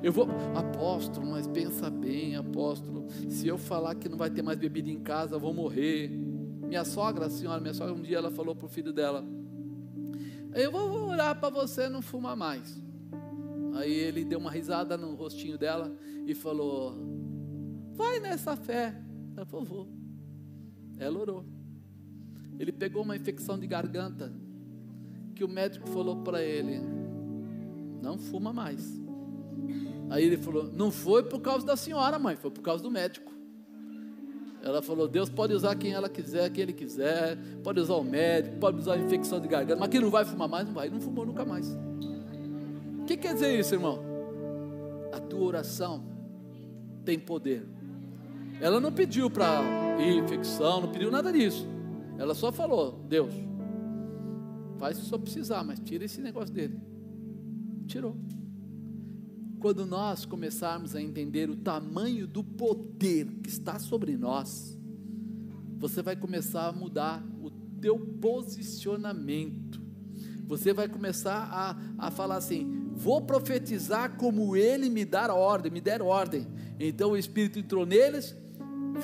[0.03, 3.05] Eu vou, apóstolo, mas pensa bem, apóstolo.
[3.29, 6.09] Se eu falar que não vai ter mais bebida em casa, eu vou morrer.
[6.09, 9.23] Minha sogra, a senhora, minha sogra, um dia ela falou para o filho dela:
[10.53, 12.81] Eu vou orar para você não fumar mais.
[13.75, 16.95] Aí ele deu uma risada no rostinho dela e falou:
[17.93, 18.95] Vai nessa fé.
[19.45, 19.87] Falou, vou.
[20.97, 21.45] Ela orou.
[22.59, 24.31] Ele pegou uma infecção de garganta
[25.35, 26.79] que o médico falou para ele:
[28.01, 28.99] não fuma mais.
[30.09, 33.31] Aí ele falou: não foi por causa da senhora, mãe, foi por causa do médico.
[34.61, 38.57] Ela falou: Deus pode usar quem ela quiser, quem ele quiser, pode usar o médico,
[38.57, 40.89] pode usar a infecção de garganta, mas quem não vai fumar mais, não vai.
[40.89, 41.67] Não fumou nunca mais.
[42.99, 43.99] O que quer dizer isso, irmão?
[45.13, 46.03] A tua oração
[47.03, 47.65] tem poder.
[48.59, 49.61] Ela não pediu para
[49.99, 51.67] infecção, não pediu nada disso.
[52.17, 53.33] Ela só falou: Deus,
[54.77, 56.90] faz se só precisar, mas tira esse negócio dele.
[57.91, 58.15] Tirou.
[59.59, 64.79] Quando nós começarmos a entender o tamanho do poder que está sobre nós,
[65.77, 69.81] você vai começar a mudar o teu posicionamento.
[70.45, 75.81] Você vai começar a, a falar assim: vou profetizar como ele me dar ordem, me
[75.81, 76.47] der ordem.
[76.79, 78.33] Então o Espírito entrou neles,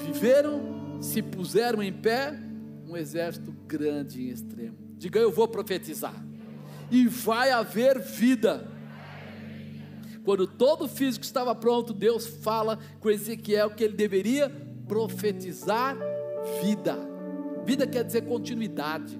[0.06, 2.40] viveram, se puseram em pé,
[2.88, 4.78] um exército grande e extremo.
[4.98, 6.26] Diga, eu vou profetizar.
[6.90, 8.77] E vai haver vida.
[10.28, 14.50] Quando todo o físico estava pronto, Deus fala com Ezequiel que ele deveria
[14.86, 15.96] profetizar
[16.62, 16.98] vida.
[17.64, 19.18] Vida quer dizer continuidade.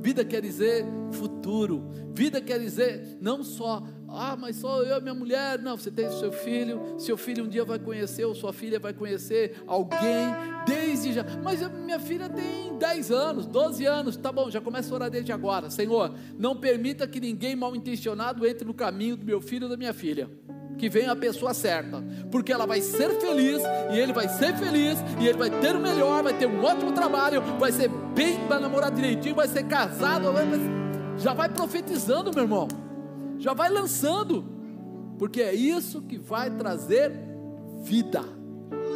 [0.00, 1.88] Vida quer dizer futuro.
[2.14, 5.58] Vida quer dizer não só ah, mas só eu e minha mulher.
[5.60, 6.80] Não, você tem seu filho.
[6.98, 10.28] Seu filho um dia vai conhecer, ou sua filha vai conhecer alguém,
[10.66, 11.24] desde já.
[11.42, 14.16] Mas minha filha tem 10 anos, 12 anos.
[14.16, 15.68] Tá bom, já começa a orar desde agora.
[15.68, 19.76] Senhor, não permita que ninguém mal intencionado entre no caminho do meu filho ou da
[19.76, 20.30] minha filha.
[20.78, 23.60] Que venha a pessoa certa, porque ela vai ser feliz,
[23.92, 26.92] e ele vai ser feliz, e ele vai ter o melhor, vai ter um ótimo
[26.92, 30.46] trabalho, vai ser bem, vai namorar direitinho, vai ser casado, vai,
[31.18, 32.68] já vai profetizando, meu irmão
[33.38, 34.44] já vai lançando,
[35.18, 37.12] porque é isso que vai trazer
[37.82, 38.22] vida,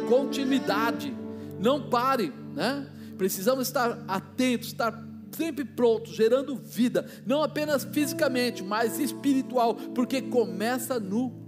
[0.07, 1.15] continuidade.
[1.59, 2.89] Não pare, né?
[3.17, 4.93] Precisamos estar atentos, estar
[5.31, 11.42] sempre pronto, gerando vida, não apenas fisicamente, mas espiritual, porque começa no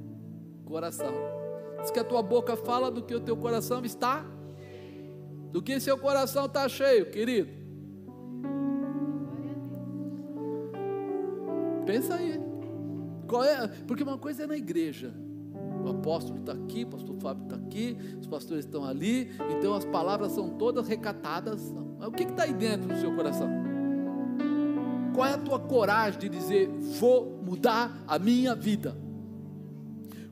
[0.66, 1.13] coração.
[1.82, 4.26] Diz que a tua boca fala do que o teu coração está,
[5.51, 7.49] do que seu coração está cheio, querido.
[11.86, 12.39] Pensa aí.
[13.28, 13.68] Qual é?
[13.88, 15.13] Porque uma coisa é na igreja.
[15.84, 19.86] O apóstolo está aqui, o pastor Fábio está aqui, os pastores estão ali, então as
[19.86, 21.72] palavras são todas recatadas.
[21.99, 23.47] Mas o que está aí dentro do seu coração?
[25.13, 26.68] Qual é a tua coragem de dizer:
[26.99, 28.97] vou mudar a minha vida,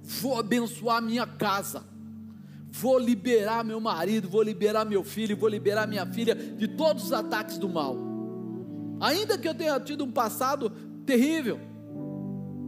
[0.03, 1.83] vou abençoar minha casa,
[2.69, 7.13] vou liberar meu marido, vou liberar meu filho, vou liberar minha filha de todos os
[7.13, 7.95] ataques do mal.
[8.99, 10.69] Ainda que eu tenha tido um passado
[11.05, 11.59] terrível,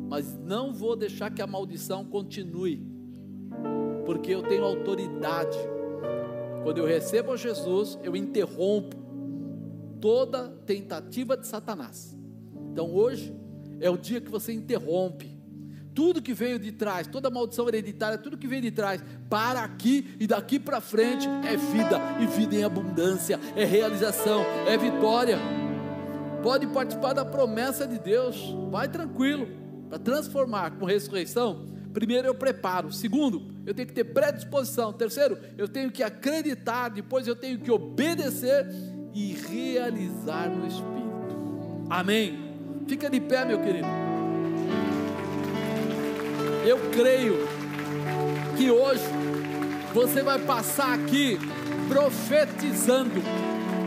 [0.07, 2.81] mas não vou deixar que a maldição continue,
[4.05, 5.57] porque eu tenho autoridade.
[6.63, 8.95] Quando eu recebo Jesus, eu interrompo
[9.99, 12.17] toda tentativa de Satanás.
[12.71, 13.35] Então hoje
[13.79, 15.34] é o dia que você interrompe
[15.95, 20.15] tudo que veio de trás, toda maldição hereditária, tudo que veio de trás, para aqui
[20.19, 25.39] e daqui para frente é vida, e vida em abundância, é realização, é vitória.
[26.43, 29.47] Pode participar da promessa de Deus, vai tranquilo
[29.89, 32.91] para transformar com ressurreição, primeiro eu preparo.
[32.91, 34.91] Segundo, eu tenho que ter predisposição.
[34.91, 36.89] Terceiro, eu tenho que acreditar.
[36.89, 38.67] Depois, eu tenho que obedecer
[39.13, 41.85] e realizar no Espírito.
[41.89, 42.37] Amém.
[42.85, 44.14] Fica de pé, meu querido.
[46.65, 47.47] Eu creio
[48.57, 49.03] que hoje
[49.93, 51.37] você vai passar aqui
[51.87, 53.21] profetizando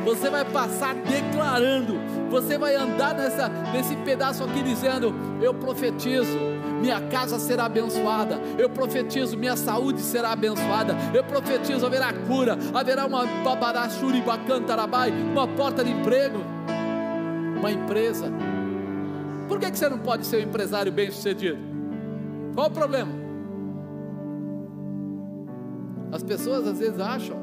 [0.08, 1.98] você vai passar declarando,
[2.30, 6.38] você vai andar nessa, nesse pedaço aqui dizendo: Eu profetizo,
[6.80, 13.04] minha casa será abençoada, eu profetizo, minha saúde será abençoada, eu profetizo, haverá cura, haverá
[13.04, 16.38] uma babarachuri bacantarabai, uma porta de emprego,
[17.58, 18.32] uma empresa.
[19.46, 21.67] Por que, que você não pode ser um empresário bem sucedido?
[22.54, 23.12] Qual o problema?
[26.10, 27.36] As pessoas às vezes acham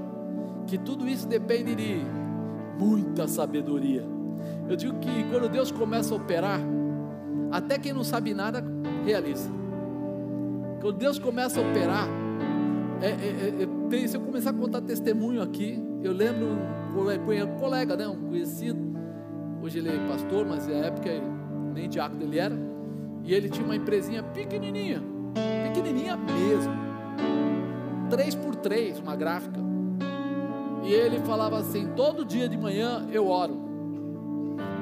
[0.68, 2.01] que tudo isso depende de
[2.80, 4.03] muita sabedoria.
[4.68, 6.60] Eu digo que quando Deus começa a operar,
[7.51, 8.64] até quem não sabe nada
[9.06, 9.49] realiza.
[10.82, 12.08] Quando Deus começa a operar,
[13.01, 18.08] é, é, é, se eu começar a contar testemunho aqui, eu lembro um colega, né,
[18.08, 18.80] um conhecido,
[19.62, 21.10] hoje ele é pastor, mas na época
[21.74, 22.56] nem diácono ele era,
[23.26, 25.01] e ele tinha uma empresinha pequenininha,
[25.63, 26.73] pequenininha mesmo,
[28.09, 29.59] 3 por 3 uma gráfica.
[30.84, 33.65] E ele falava assim: todo dia de manhã eu oro.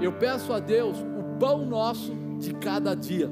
[0.02, 3.32] Eu peço a Deus o pão nosso de cada dia.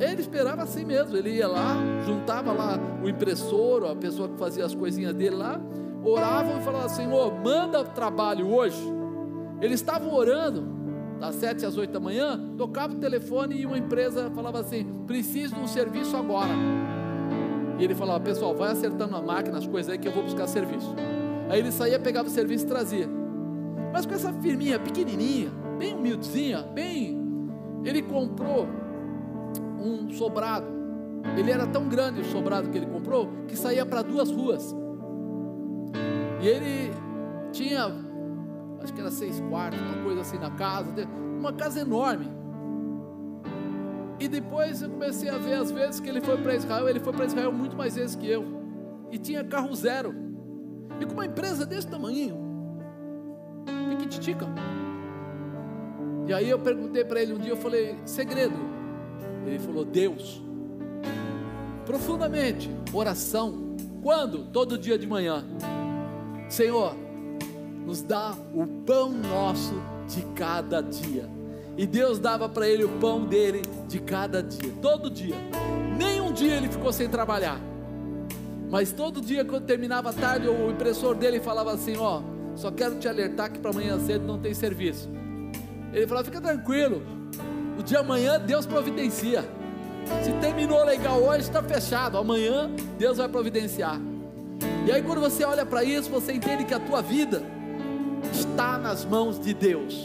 [0.00, 1.16] Ele esperava assim mesmo.
[1.16, 5.60] Ele ia lá, juntava lá o impressor, a pessoa que fazia as coisinhas dele lá,
[6.02, 8.82] oravam e falavam: Senhor, manda trabalho hoje.
[9.60, 10.79] Eles estavam orando,
[11.20, 15.54] das sete às oito da manhã, tocava o telefone e uma empresa falava assim: preciso
[15.54, 16.50] de um serviço agora.
[17.78, 20.46] E ele falava: pessoal, vai acertando a máquina, as coisas aí que eu vou buscar
[20.46, 20.94] serviço.
[21.48, 23.08] Aí ele saía, pegava o serviço e trazia.
[23.92, 27.20] Mas com essa firminha pequenininha, bem humildezinha, bem.
[27.84, 28.66] Ele comprou
[29.78, 30.66] um sobrado.
[31.36, 34.74] Ele era tão grande o sobrado que ele comprou que saía para duas ruas.
[36.40, 36.92] E ele
[37.52, 37.90] tinha,
[38.82, 40.92] acho que era seis quartos, uma coisa assim na casa,
[41.38, 42.30] uma casa enorme.
[44.18, 47.12] E depois eu comecei a ver as vezes que ele foi para Israel, ele foi
[47.12, 48.44] para Israel muito mais vezes que eu.
[49.10, 50.14] E tinha carro zero.
[51.00, 52.36] E com uma empresa desse tamanho,
[53.88, 54.46] piquititica.
[56.26, 58.54] E aí eu perguntei para ele um dia, eu falei, segredo.
[59.46, 60.42] Ele falou, Deus.
[61.86, 63.74] Profundamente, oração.
[64.02, 64.44] Quando?
[64.44, 65.44] Todo dia de manhã.
[66.48, 66.94] Senhor,
[67.86, 69.74] nos dá o pão nosso
[70.08, 71.28] de cada dia.
[71.76, 75.36] E Deus dava para ele o pão dele de cada dia, todo dia.
[75.96, 77.60] Nem um dia ele ficou sem trabalhar.
[78.70, 82.22] Mas todo dia, quando terminava tarde, o impressor dele falava assim: Ó,
[82.54, 85.08] só quero te alertar que para amanhã cedo não tem serviço.
[85.92, 87.02] Ele falava: Fica tranquilo,
[87.78, 89.44] o dia amanhã Deus providencia.
[90.22, 92.16] Se terminou legal hoje, está fechado.
[92.16, 94.00] Amanhã Deus vai providenciar.
[94.86, 97.42] E aí, quando você olha para isso, você entende que a tua vida
[98.32, 100.04] está nas mãos de Deus.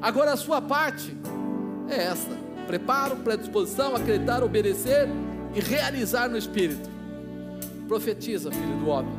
[0.00, 1.16] Agora, a sua parte
[1.88, 2.30] é essa:
[2.66, 5.08] preparo, predisposição, acreditar, obedecer
[5.54, 6.88] e realizar no Espírito.
[7.88, 9.12] Profetiza, filho do homem.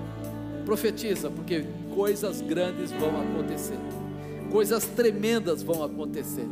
[0.65, 1.65] Profetiza, porque
[1.95, 3.77] coisas grandes vão acontecer.
[4.51, 6.47] Coisas tremendas vão acontecer.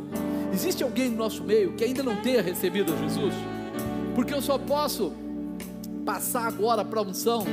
[0.52, 3.34] Existe alguém no nosso meio que ainda não tenha recebido Jesus?
[4.14, 5.12] Porque eu só posso
[6.04, 7.44] passar agora para a unção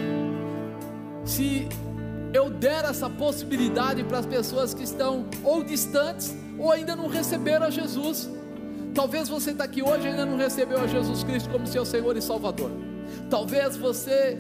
[1.26, 1.68] se
[2.34, 7.68] eu der essa possibilidade para as pessoas que estão ou distantes ou ainda não receberam
[7.68, 8.30] a Jesus.
[8.93, 12.18] Talvez você está aqui hoje e ainda não recebeu a Jesus Cristo como seu Senhor
[12.18, 12.72] e Salvador.
[13.30, 14.38] Talvez você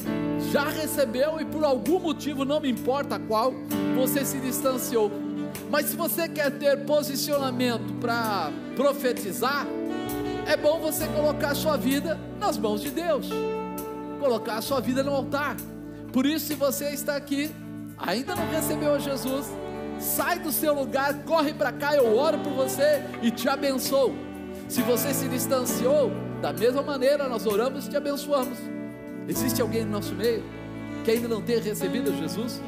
[0.51, 3.53] já recebeu e por algum motivo, não me importa qual,
[3.95, 5.11] você se distanciou.
[5.69, 9.67] Mas se você quer ter posicionamento para profetizar,
[10.47, 13.29] é bom você colocar a sua vida nas mãos de Deus,
[14.19, 15.55] colocar a sua vida no altar.
[16.11, 17.51] Por isso, se você está aqui,
[18.05, 19.47] ainda não recebeu a Jesus,
[19.99, 24.13] sai do seu lugar, corre para cá, eu oro por você e te abençoo.
[24.67, 26.11] Se você se distanciou,
[26.41, 28.57] da mesma maneira nós oramos e te abençoamos.
[29.27, 30.43] Existe alguém no nosso meio
[31.03, 32.61] que ainda não tenha recebido Jesus?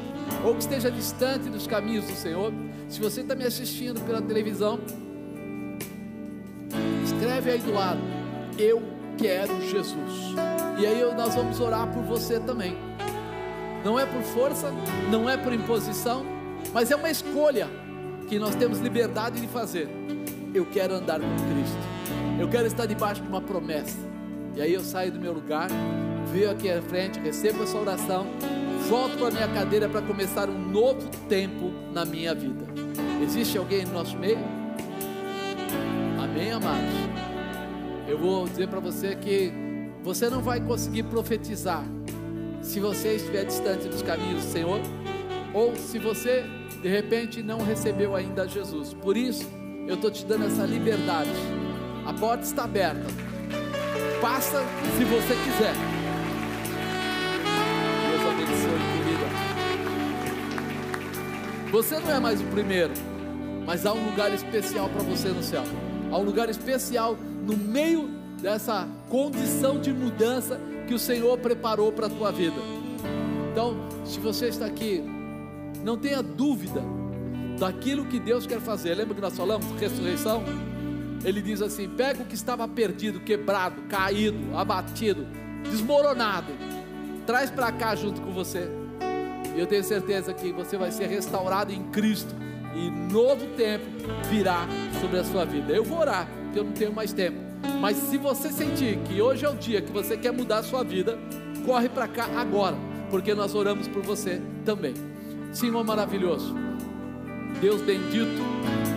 [0.44, 2.52] Ou que esteja distante dos caminhos do Senhor?
[2.88, 4.80] Se você está me assistindo pela televisão,
[7.04, 8.00] escreve aí do lado:
[8.58, 8.82] Eu
[9.18, 10.34] quero Jesus.
[10.78, 12.76] E aí nós vamos orar por você também.
[13.86, 14.72] Não é por força,
[15.12, 16.26] não é por imposição,
[16.74, 17.68] mas é uma escolha
[18.28, 19.88] que nós temos liberdade de fazer.
[20.52, 21.78] Eu quero andar com Cristo.
[22.40, 23.96] Eu quero estar debaixo de uma promessa.
[24.56, 25.68] E aí eu saio do meu lugar,
[26.32, 28.26] venho aqui à frente, recebo essa oração,
[28.88, 32.66] volto para minha cadeira para começar um novo tempo na minha vida.
[33.22, 34.40] Existe alguém no nosso meio?
[36.20, 36.90] Amém, amados?
[38.08, 39.52] Eu vou dizer para você que
[40.02, 41.84] você não vai conseguir profetizar
[42.66, 44.80] se você estiver distante dos caminhos do Senhor,
[45.54, 46.44] ou se você
[46.82, 48.92] de repente não recebeu ainda Jesus.
[48.92, 49.48] Por isso,
[49.86, 51.30] eu estou te dando essa liberdade.
[52.04, 53.06] A porta está aberta.
[54.20, 54.64] Passa
[54.98, 55.74] se você quiser.
[58.10, 59.26] Deus abençoe, querida.
[61.70, 62.92] Você não é mais o primeiro,
[63.64, 65.62] mas há um lugar especial para você no céu.
[66.10, 67.16] Há um lugar especial
[67.46, 68.08] no meio
[68.42, 72.56] dessa condição de mudança que o Senhor preparou para a tua vida.
[73.50, 75.02] Então, se você está aqui,
[75.82, 76.82] não tenha dúvida
[77.58, 78.94] daquilo que Deus quer fazer.
[78.94, 80.44] Lembra que nós falamos ressurreição?
[81.24, 85.26] Ele diz assim: pega o que estava perdido, quebrado, caído, abatido,
[85.70, 86.52] desmoronado,
[87.26, 88.68] traz para cá junto com você.
[89.54, 92.34] E eu tenho certeza que você vai ser restaurado em Cristo
[92.74, 93.86] e novo tempo
[94.28, 94.66] virá
[95.00, 95.72] sobre a sua vida.
[95.72, 97.45] Eu vou orar, porque eu não tenho mais tempo.
[97.80, 100.82] Mas se você sentir que hoje é o dia que você quer mudar a sua
[100.82, 101.18] vida,
[101.64, 102.76] corre para cá agora,
[103.10, 104.94] porque nós oramos por você também.
[105.52, 106.54] Senhor maravilhoso,
[107.60, 108.42] Deus bendito,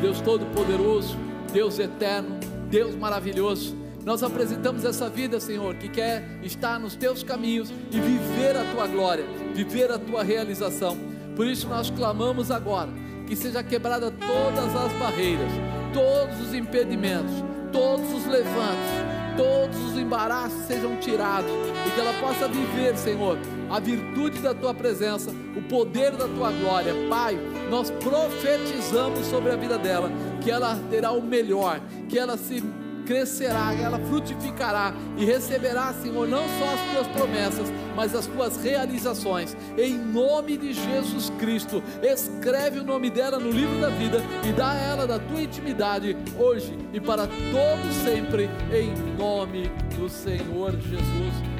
[0.02, 1.18] Deus todo-poderoso,
[1.52, 3.78] Deus eterno, Deus maravilhoso.
[4.06, 8.88] Nós apresentamos essa vida, Senhor, que quer estar nos teus caminhos e viver a tua
[8.88, 10.98] glória, viver a tua realização.
[11.36, 12.90] Por isso nós clamamos agora
[13.28, 15.52] que seja quebrada todas as barreiras,
[15.94, 21.52] todos os impedimentos, todos os levantes, todos os embaraços sejam tirados
[21.86, 23.38] e que ela possa viver, Senhor,
[23.70, 26.94] a virtude da tua presença, o poder da tua glória.
[27.10, 27.38] Pai,
[27.70, 30.10] nós profetizamos sobre a vida dela
[30.42, 32.64] que ela terá o melhor, que ela se
[33.10, 39.58] crescerá, ela frutificará e receberá, Senhor, não só as tuas promessas, mas as tuas realizações.
[39.76, 44.74] Em nome de Jesus Cristo, escreve o nome dela no livro da vida e dá
[44.74, 51.59] a ela da tua intimidade hoje e para todo sempre, em nome do Senhor Jesus.